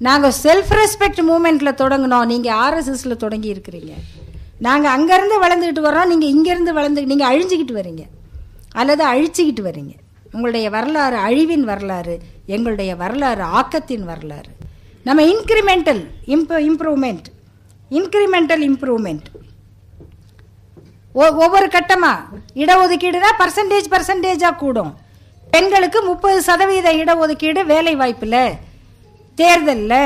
[0.08, 3.94] நாங்கள் செல்ஃப் ரெஸ்பெக்ட் மூமெண்ட்டில் தொடங்கினோம் நீங்கள் ஆர்எஸ்எஸில் தொடங்கி இருக்கிறீங்க.
[4.68, 8.04] நாங்கள் அங்கேருந்து வளர்ந்துக்கிட்டு வரோம் நீங்கள் இங்கேருந்து வளர்ந்து நீங்கள் அழிஞ்சுக்கிட்டு வரீங்க.
[8.82, 9.94] அல்லது அழிச்சிக்கிட்டு வரீங்க.
[10.34, 12.16] உங்களுடைய வரலாறு அழிவின் வரலாறு
[12.56, 14.52] எங்களுடைய வரலாறு ஆக்கத்தின் வரலாறு.
[15.08, 16.02] நம்ம incremental
[16.36, 17.28] imp improvement
[18.00, 19.30] incremental improvement
[21.16, 22.12] ஒவ்வொரு கட்டமா?
[22.64, 24.92] இடஒதுக்கீடுனா பர்சன்டேஜ் பர்சன்டேஜா கூடும்.
[25.54, 28.36] பெண்களுக்கு முப்பது சதவீத இடஒதுக்கீடு வேலை வாய்ப்புல
[29.38, 30.04] தேர்தலில்.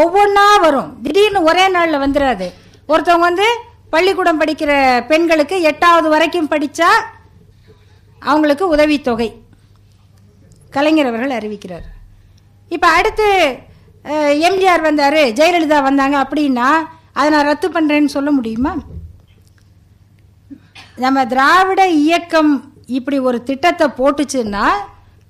[0.00, 0.90] ஒவ்வொன்றா வரும்.
[1.04, 2.46] திடீர்னு ஒரே நாளில் வந்துடாது
[2.92, 3.46] ஒருத்தவங்க வந்து
[3.94, 4.72] பள்ளிக்கூடம் படிக்கிற
[5.10, 6.90] பெண்களுக்கு எட்டாவது வரைக்கும் படித்தா
[8.22, 9.30] அவங்களுக்கு உதவித்தொகை.
[10.76, 11.86] கலைஞர் அவர்கள் அறிவிக்கிறார்.
[12.74, 13.28] இப்போ அடுத்து
[14.48, 16.68] எம்ஜிஆர் வந்தார் ஜெயலலிதா வந்தாங்க அப்படின்னா
[17.18, 18.72] அதை நான் ரத்து பண்ணுறேன்னு சொல்ல முடியுமா?
[21.02, 22.52] நம்ம திராவிட இயக்கம்
[22.96, 24.66] இப்படி ஒரு திட்டத்தை போட்டுச்சுன்னா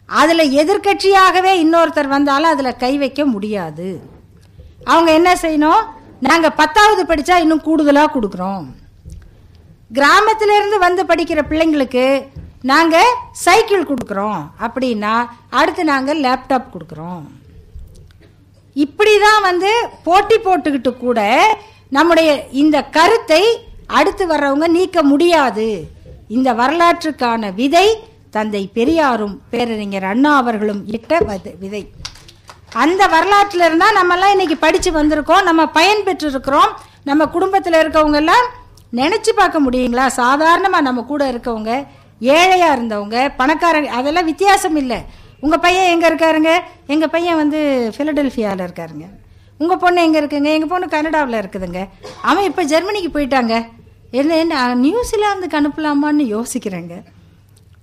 [0.08, 3.88] அதில் எதிர்க்கட்சியாகவே இன்னொருத்தர் வந்தாலும் அதில் கை வைக்க முடியாது.
[4.92, 5.82] அவங்க என்ன செய்யணும்?
[6.28, 8.64] நாங்கள் பத்தாவது படித்தா இன்னும் கூடுதலாக கொடுக்குறோம்.
[9.98, 12.06] கிராமத்திலேருந்து வந்து படிக்கிற பிள்ளைங்களுக்கு
[12.72, 13.14] நாங்கள்
[13.44, 14.40] சைக்கிள் கொடுக்குறோம்.
[14.66, 15.14] அப்படின்னா
[15.60, 17.24] அடுத்து நாங்கள் லேப்டாப் கொடுக்குறோம்.
[18.86, 19.70] இப்படி தான் வந்து
[20.06, 21.20] போட்டி போட்டுக்கிட்டு கூட
[21.96, 22.30] நம்முடைய
[22.62, 23.42] இந்த கருத்தை
[23.98, 25.66] அடுத்து வர்றவங்க நீக்க முடியாது.
[26.36, 27.86] இந்த வரலாற்றுக்கான விதை
[28.36, 31.18] தந்தை பெரியாரும் பேரறிஞர் அண்ணா அவர்களும் இட்ட
[31.64, 31.82] விதை
[32.84, 36.70] அந்த வரலாற்றுல இருந்தா நம்ம எல்லாம் இன்னைக்கு படிச்சு வந்திருக்கோம் நம்ம பயன் பெற்றிருக்கிறோம்
[37.04, 38.46] நம்ம குடும்பத்தில் இருக்கவங்க எல்லாம்
[39.00, 40.06] நினைச்சு பார்க்க முடியுங்களா?
[40.20, 41.72] சாதாரணமா நம்ம கூட இருக்கவங்க
[42.20, 44.98] ஏழையா இருந்தவங்க பணக்காரங்க அதெல்லாம் வித்தியாசம் இல்லை.
[45.40, 46.50] உங்க பையன் எங்க இருக்காருங்க?
[46.86, 47.60] எங்க பையன் வந்து
[47.96, 49.06] பிலடெல்பியால இருக்காருங்க.
[49.58, 50.50] உங்க பொண்ணு எங்க இருக்குங்க?
[50.56, 51.80] எங்க பொண்ணு கனடாவில் இருக்குதுங்க.
[52.22, 53.54] அவன் இப்ப ஜெர்மனிக்கு போயிட்டாங்க.
[54.20, 56.94] என்ன நான் நியூசிலாந்துக்கு அனுப்பலாமான்னு யோசிக்கிறேங்க.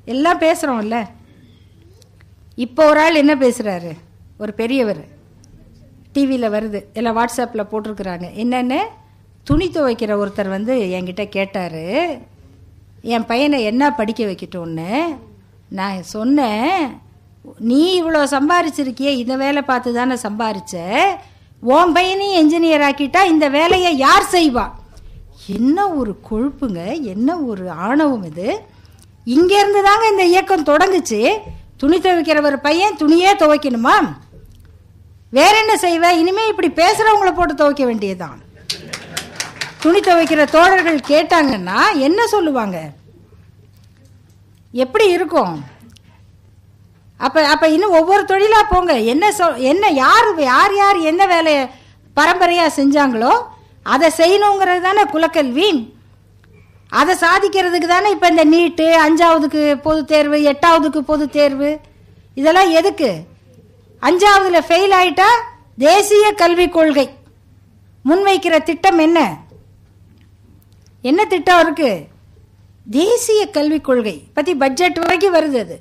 [0.05, 0.97] எல்லாம் பேசுகிறோம்ல
[2.55, 3.91] இப்போ ஒரு ஆள் என்ன பேசுகிறாரு
[4.37, 5.01] ஒரு பெரியவர்.
[6.13, 6.79] டிவியில் வருது.
[6.93, 8.27] எல்லாம் வாட்ஸ்அப்பில் போட்டிருக்கிறாங்க.
[8.43, 8.79] என்னென்னு?
[9.43, 11.83] துணி துவைக்கிற ஒருத்தர் வந்து என்கிட்ட கேட்டார்.
[13.01, 14.89] என் பையனை என்ன படிக்க வைக்கட்டும்னு.
[15.69, 16.97] நான் சொன்னேன்
[17.59, 20.75] நீ இவ்வளோ சம்பாரிச்சிருக்கிய இந்த வேலை பார்த்து தானே சம்பாரிச்ச?
[21.61, 24.65] உன் பையனையும் என்ஜினியர் ஆக்கிட்டா இந்த வேலையை யார் செய்வா?
[25.47, 27.01] என்ன ஒரு கொழுப்புங்க?
[27.01, 28.61] என்ன ஒரு ஆணவம் இது?
[29.25, 31.39] இங்கேருந்து தாங்க இந்த இயக்கம் தொடங்குச்சு.
[31.77, 34.13] துணி துவைக்கிறவர் பையன் துணியே துவைக்கணுமா?
[35.29, 36.11] வேற என்ன செய்வ?
[36.11, 38.41] இனிமே இப்படி பேசுறவங்கள போட்டு துவைக்க வேண்டியதுதான்.
[39.81, 42.91] துணி துவைக்கிற தோழர்கள் கேட்டாங்கன்னா என்ன சொல்லுவாங்க?
[44.71, 45.63] எப்படி இருக்கும்?
[47.17, 48.93] அப்ப அப்ப இன்னும் ஒவ்வொரு தொழிலா போங்க.
[48.99, 51.69] என்ன சொ என்ன யார் யார் யார் என்ன வேலையை
[52.15, 53.31] பரம்பரையா செஞ்சாங்களோ
[53.93, 55.69] அதை செய்யணுங்கிறது தானே குலக்கல்வி?
[56.89, 61.71] அதை சாதிக்கிறதுக்கு தானே இப்போ இந்த நீட்டு அஞ்சாவதுக்கு பொது தேர்வு எட்டாவதுக்கு பொது தேர்வு?
[62.35, 63.09] இதெல்லாம் எதுக்கு?
[64.01, 65.29] அஞ்சாவதுல ஃபெயில் ஆயிட்டா
[65.77, 67.07] தேசிய கல்விக் கொள்கை.
[68.09, 69.19] முன்வைக்கிற திட்டம் என்ன?
[71.01, 71.91] என்ன திட்டம் இருக்கு?
[72.89, 74.23] தேசிய கல்விக் கொள்கை.
[74.33, 75.77] பத்தி பட்ஜெட் வரைக்கும் வருது அது.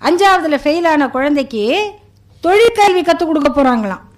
[0.00, 1.64] அஞ்சாவதுல ஃபெயில் ஆன குழந்தைக்கு
[2.42, 4.10] தொழிற்கல்வி கற்றுக் கொடுக்க போறாங்களாம்.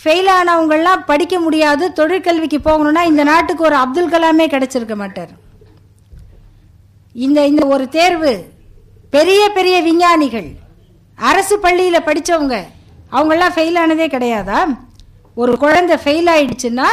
[0.00, 5.32] ஃபெயில் ஆனவங்கள்லாம் படிக்க முடியாது தொழிற்கல்விக்கு போகணும்னா இந்த நாட்டுக்கு ஒரு அப்துல் கலாமே கிடைச்சிருக்க மாட்டார்.
[7.14, 8.32] இந்த இந்த ஒரு தேர்வு
[9.14, 10.48] பெரிய பெரிய விஞ்ஞானிகள்
[11.18, 12.56] அரசு பள்ளியில் படித்தவங்க
[13.12, 14.58] அவங்கெல்லாம் ஃபெயில் ஆனதே கிடையாதா?
[15.34, 16.88] ஒரு குழந்தை ஃபெயில் ஆயிடுச்சுன்னா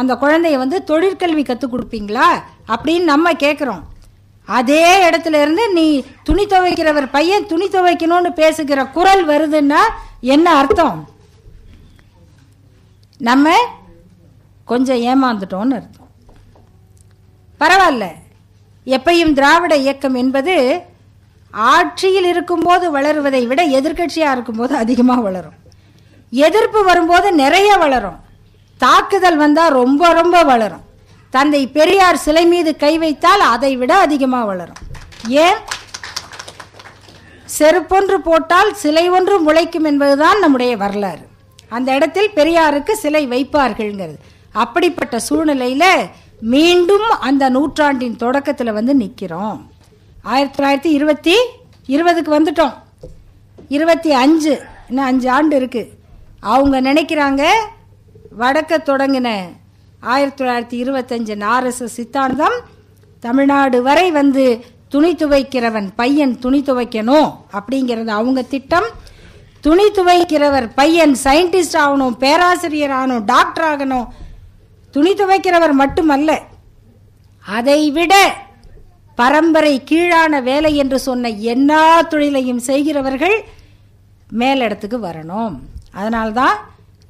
[0.00, 2.28] அந்த குழந்தைய வந்து தொழிற்கல்வி கற்றுக் கொடுப்பீங்களா?
[2.72, 3.82] அப்படின்னு நம்ம கேட்குறோம்
[4.48, 5.84] அதே இடத்துல இருந்து நீ
[6.22, 9.82] துணி துவைக்கிறவர் பையன் துணி துவைக்கணும்னு பேசுகிற குரல் வருதுன்னா
[10.34, 10.98] என்ன அர்த்தம்?
[13.18, 13.56] நம்ம
[14.64, 16.08] கொஞ்சம் ஏமாந்துட்டோம்னு அர்த்தம்.
[17.60, 18.06] பரவாயில்ல.
[18.86, 20.80] எப்பையும் திராவிட இயக்கம் என்பது
[21.50, 25.52] ஆட்சியில் இருக்கும்போது வளருவதை விட எதிர்க்கட்சியாக இருக்கும்போது அதிகமாக வளரும்.
[26.30, 28.16] எதிர்ப்பு வரும்போது நிறைய வளரும்.
[28.78, 30.84] தாக்குதல் வந்தால் ரொம்ப ரொம்ப வளரும்.
[31.30, 34.76] தந்தை பெரியார் சிலை மீது கை வைத்தால் அதை விட அதிகமாக வளரும்.
[35.28, 35.56] ஏன்?
[37.44, 41.34] செருப்பொன்று போட்டால் சிலை ஒன்று முளைக்கும் என்பதுதான் நம்முடைய வரலாறு.
[41.68, 44.18] அந்த இடத்தில் பெரியாருக்கு சிலை வைப்பார்கள்ங்கிறது.
[44.52, 46.06] அப்படிப்பட்ட சூழ்நிலையில்
[46.40, 49.70] மீண்டும் அந்த நூற்றாண்டின் தொடக்கத்தில் வந்து நிற்கிறோம்
[50.22, 51.36] ஆயிரத்தி தொள்ளாயிரத்தி இருபத்தி
[51.86, 52.74] இருபதுக்கு வந்துட்டோம்.
[53.68, 55.90] இருபத்தி அஞ்சு இன்னும் அஞ்சு ஆண்டு இருக்கு.
[56.40, 57.44] அவங்க நினைக்கிறாங்க
[58.38, 59.42] வடக்க தொடங்கின
[60.00, 62.56] ஆயிரத்தி தொள்ளாயிரத்தி இருபத்தஞ்சு நாரச சித்தாந்தம்
[63.20, 68.84] தமிழ்நாடு வரை வந்து துணி துவைக்கிறவன் பையன் துணி துவைக்கணும் அப்படிங்கிறது அவங்க திட்டம்.
[69.66, 74.06] துணி துவைக்கிறவர் பையன் சயின்டிஸ்ட் ஆகணும் பேராசிரியர் ஆகணும் டாக்டர் ஆகணும்.
[74.90, 76.42] துணி துவைக்கிறவர் மட்டுமல்ல
[77.46, 78.14] அதை விட
[79.14, 83.44] பரம்பரை கீழான வேலை என்று சொன்ன எல்லா தொழிலையும் செய்கிறவர்கள்
[84.38, 85.54] மேலிடத்துக்கு வரணும்.
[85.92, 86.56] அதனால்தான்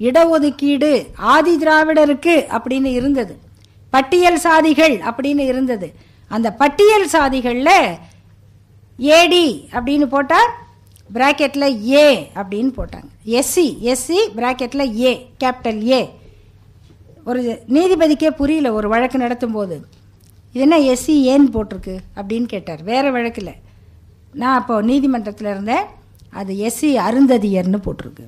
[0.01, 3.39] இடஒதுக்கீடு ஆதி திராவிடருக்கு அப்படின்னு இருந்தது.
[3.91, 5.95] பட்டியல் சாதிகள் அப்படின்னு இருந்தது.
[6.29, 7.97] அந்த பட்டியல் சாதிகளில்
[8.99, 10.53] ஏடி அப்படின்னு போட்டால்
[11.15, 13.09] பிராக்கெட்டில் ஏ அப்படின்னு போட்டாங்க.
[13.27, 16.01] எஸ்சி எஸ்சி பிராக்கெட்டில் ஏ கேபிட்டல் ஏ
[17.25, 19.77] ஒரு நீதிபதிக்கே புரியல ஒரு வழக்கு நடத்தும் போது
[20.53, 22.83] இது என்ன எஸ்சி ஏன்னு போட்டிருக்கு அப்படின்னு கேட்டார்.
[22.83, 23.53] வேறு வழக்கில்
[24.33, 25.85] நான் அப்போ நீதிமன்றத்தில் இருந்தேன்.
[26.31, 28.27] அது எஸ்சி அருந்ததியர்னு போட்டிருக்கு.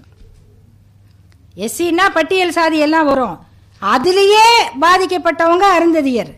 [1.57, 3.39] எஸ்சின்னா பட்டியல் சாதி எல்லாம் வரும்.
[3.83, 4.45] அதுலேயே
[4.81, 6.33] பாதிக்கப்பட்டவங்க அருந்ததியர்.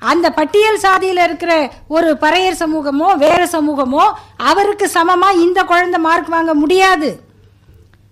[0.00, 4.04] அந்த பட்டியல் சாதியில் இருக்கிற ஒரு பறையர் சமூகமோ வேற சமூகமோ
[4.36, 7.10] அவருக்கு சமமா இந்த குழந்தை மார்க் வாங்க முடியாது.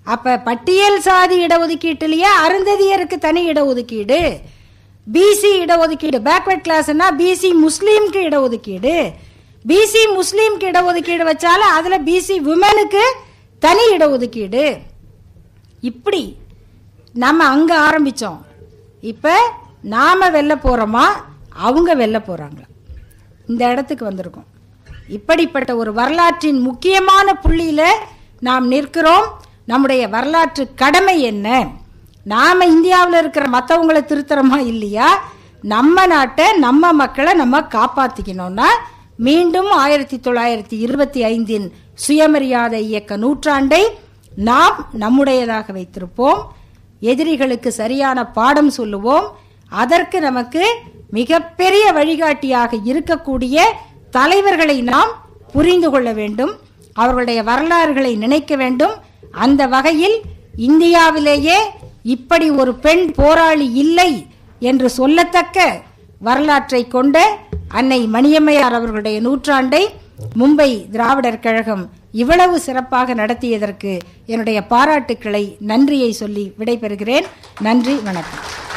[0.05, 4.21] அப்ப பட்டியல் சாதி இடஒதுக்கீட்டுலயே அருந்ததியருக்கு தனி இடஒதுக்கீடு
[5.13, 8.95] பிசி இடஒதுக்கீடு பேக்வர்ட் கிளாஸ்னா பிசி முஸ்லீம்க்கு இடஒதுக்கீடு.
[9.69, 13.05] பிசி முஸ்லீம்க்கு இடஒதுக்கீடு வச்சாலும் அதுல பிசி விமனுக்கு
[13.59, 14.79] தனி இடஒதுக்கீடு.
[15.81, 16.37] இப்படி
[17.13, 18.39] நம்ம அங்க ஆரம்பிச்சோம்.
[19.01, 19.37] இப்ப
[19.83, 21.07] நாம வெல்ல போறோமா?
[21.59, 22.69] அவங்க வெல்ல போறாங்களா?
[23.47, 24.49] இந்த இடத்துக்கு வந்திருக்கோம்.
[25.09, 27.83] இப்படிப்பட்ட ஒரு வரலாற்றின் முக்கியமான புள்ளியில
[28.41, 29.27] நாம் நிற்கிறோம்.
[29.67, 31.69] நம்முடைய வரலாற்று கடமை என்ன?
[32.25, 35.29] நாம இந்தியாவில் இருக்கிற மற்றவங்களை திருத்தரமா இல்லையா?
[35.63, 38.67] நம்ம நாட்டை நம்ம மக்களை நம்ம காப்பாத்திக்கணும்னா
[39.17, 43.83] மீண்டும் ஆயிரத்தி தொள்ளாயிரத்தி இருபத்தி ஐந்தின் சுயமரியாதை இயக்க நூற்றாண்டை
[44.37, 46.43] நாம் நம்முடையதாக வைத்திருப்போம்.
[47.01, 49.39] எதிரிகளுக்கு சரியான பாடம் சொல்லுவோம்.
[49.71, 50.79] அதற்கு நமக்கு
[51.17, 53.57] மிகப்பெரிய வழிகாட்டியாக இருக்கக்கூடிய
[54.11, 55.13] தலைவர்களை நாம்
[55.53, 56.53] புரிந்து கொள்ள வேண்டும்
[56.93, 58.95] அவர்களுடைய வரலாறுகளை நினைக்க வேண்டும்.
[59.45, 60.17] அந்த வகையில்
[60.69, 61.59] இந்தியாவிலேயே
[62.15, 64.11] இப்படி ஒரு பெண் போராளி இல்லை
[64.61, 65.67] என்று சொல்லத்தக்க
[66.19, 67.17] வரலாற்றை கொண்ட
[67.69, 69.83] அன்னை மணியம்மையார் அவர்களுடைய நூற்றாண்டை
[70.41, 73.93] மும்பை திராவிடர் கழகம் இவ்வளவு சிறப்பாக நடத்தியதற்கு
[74.27, 77.29] என்னுடைய பாராட்டுக்களை நன்றியை சொல்லி விடைபெறுகிறேன்.
[77.61, 78.68] நன்றி வணக்கம்.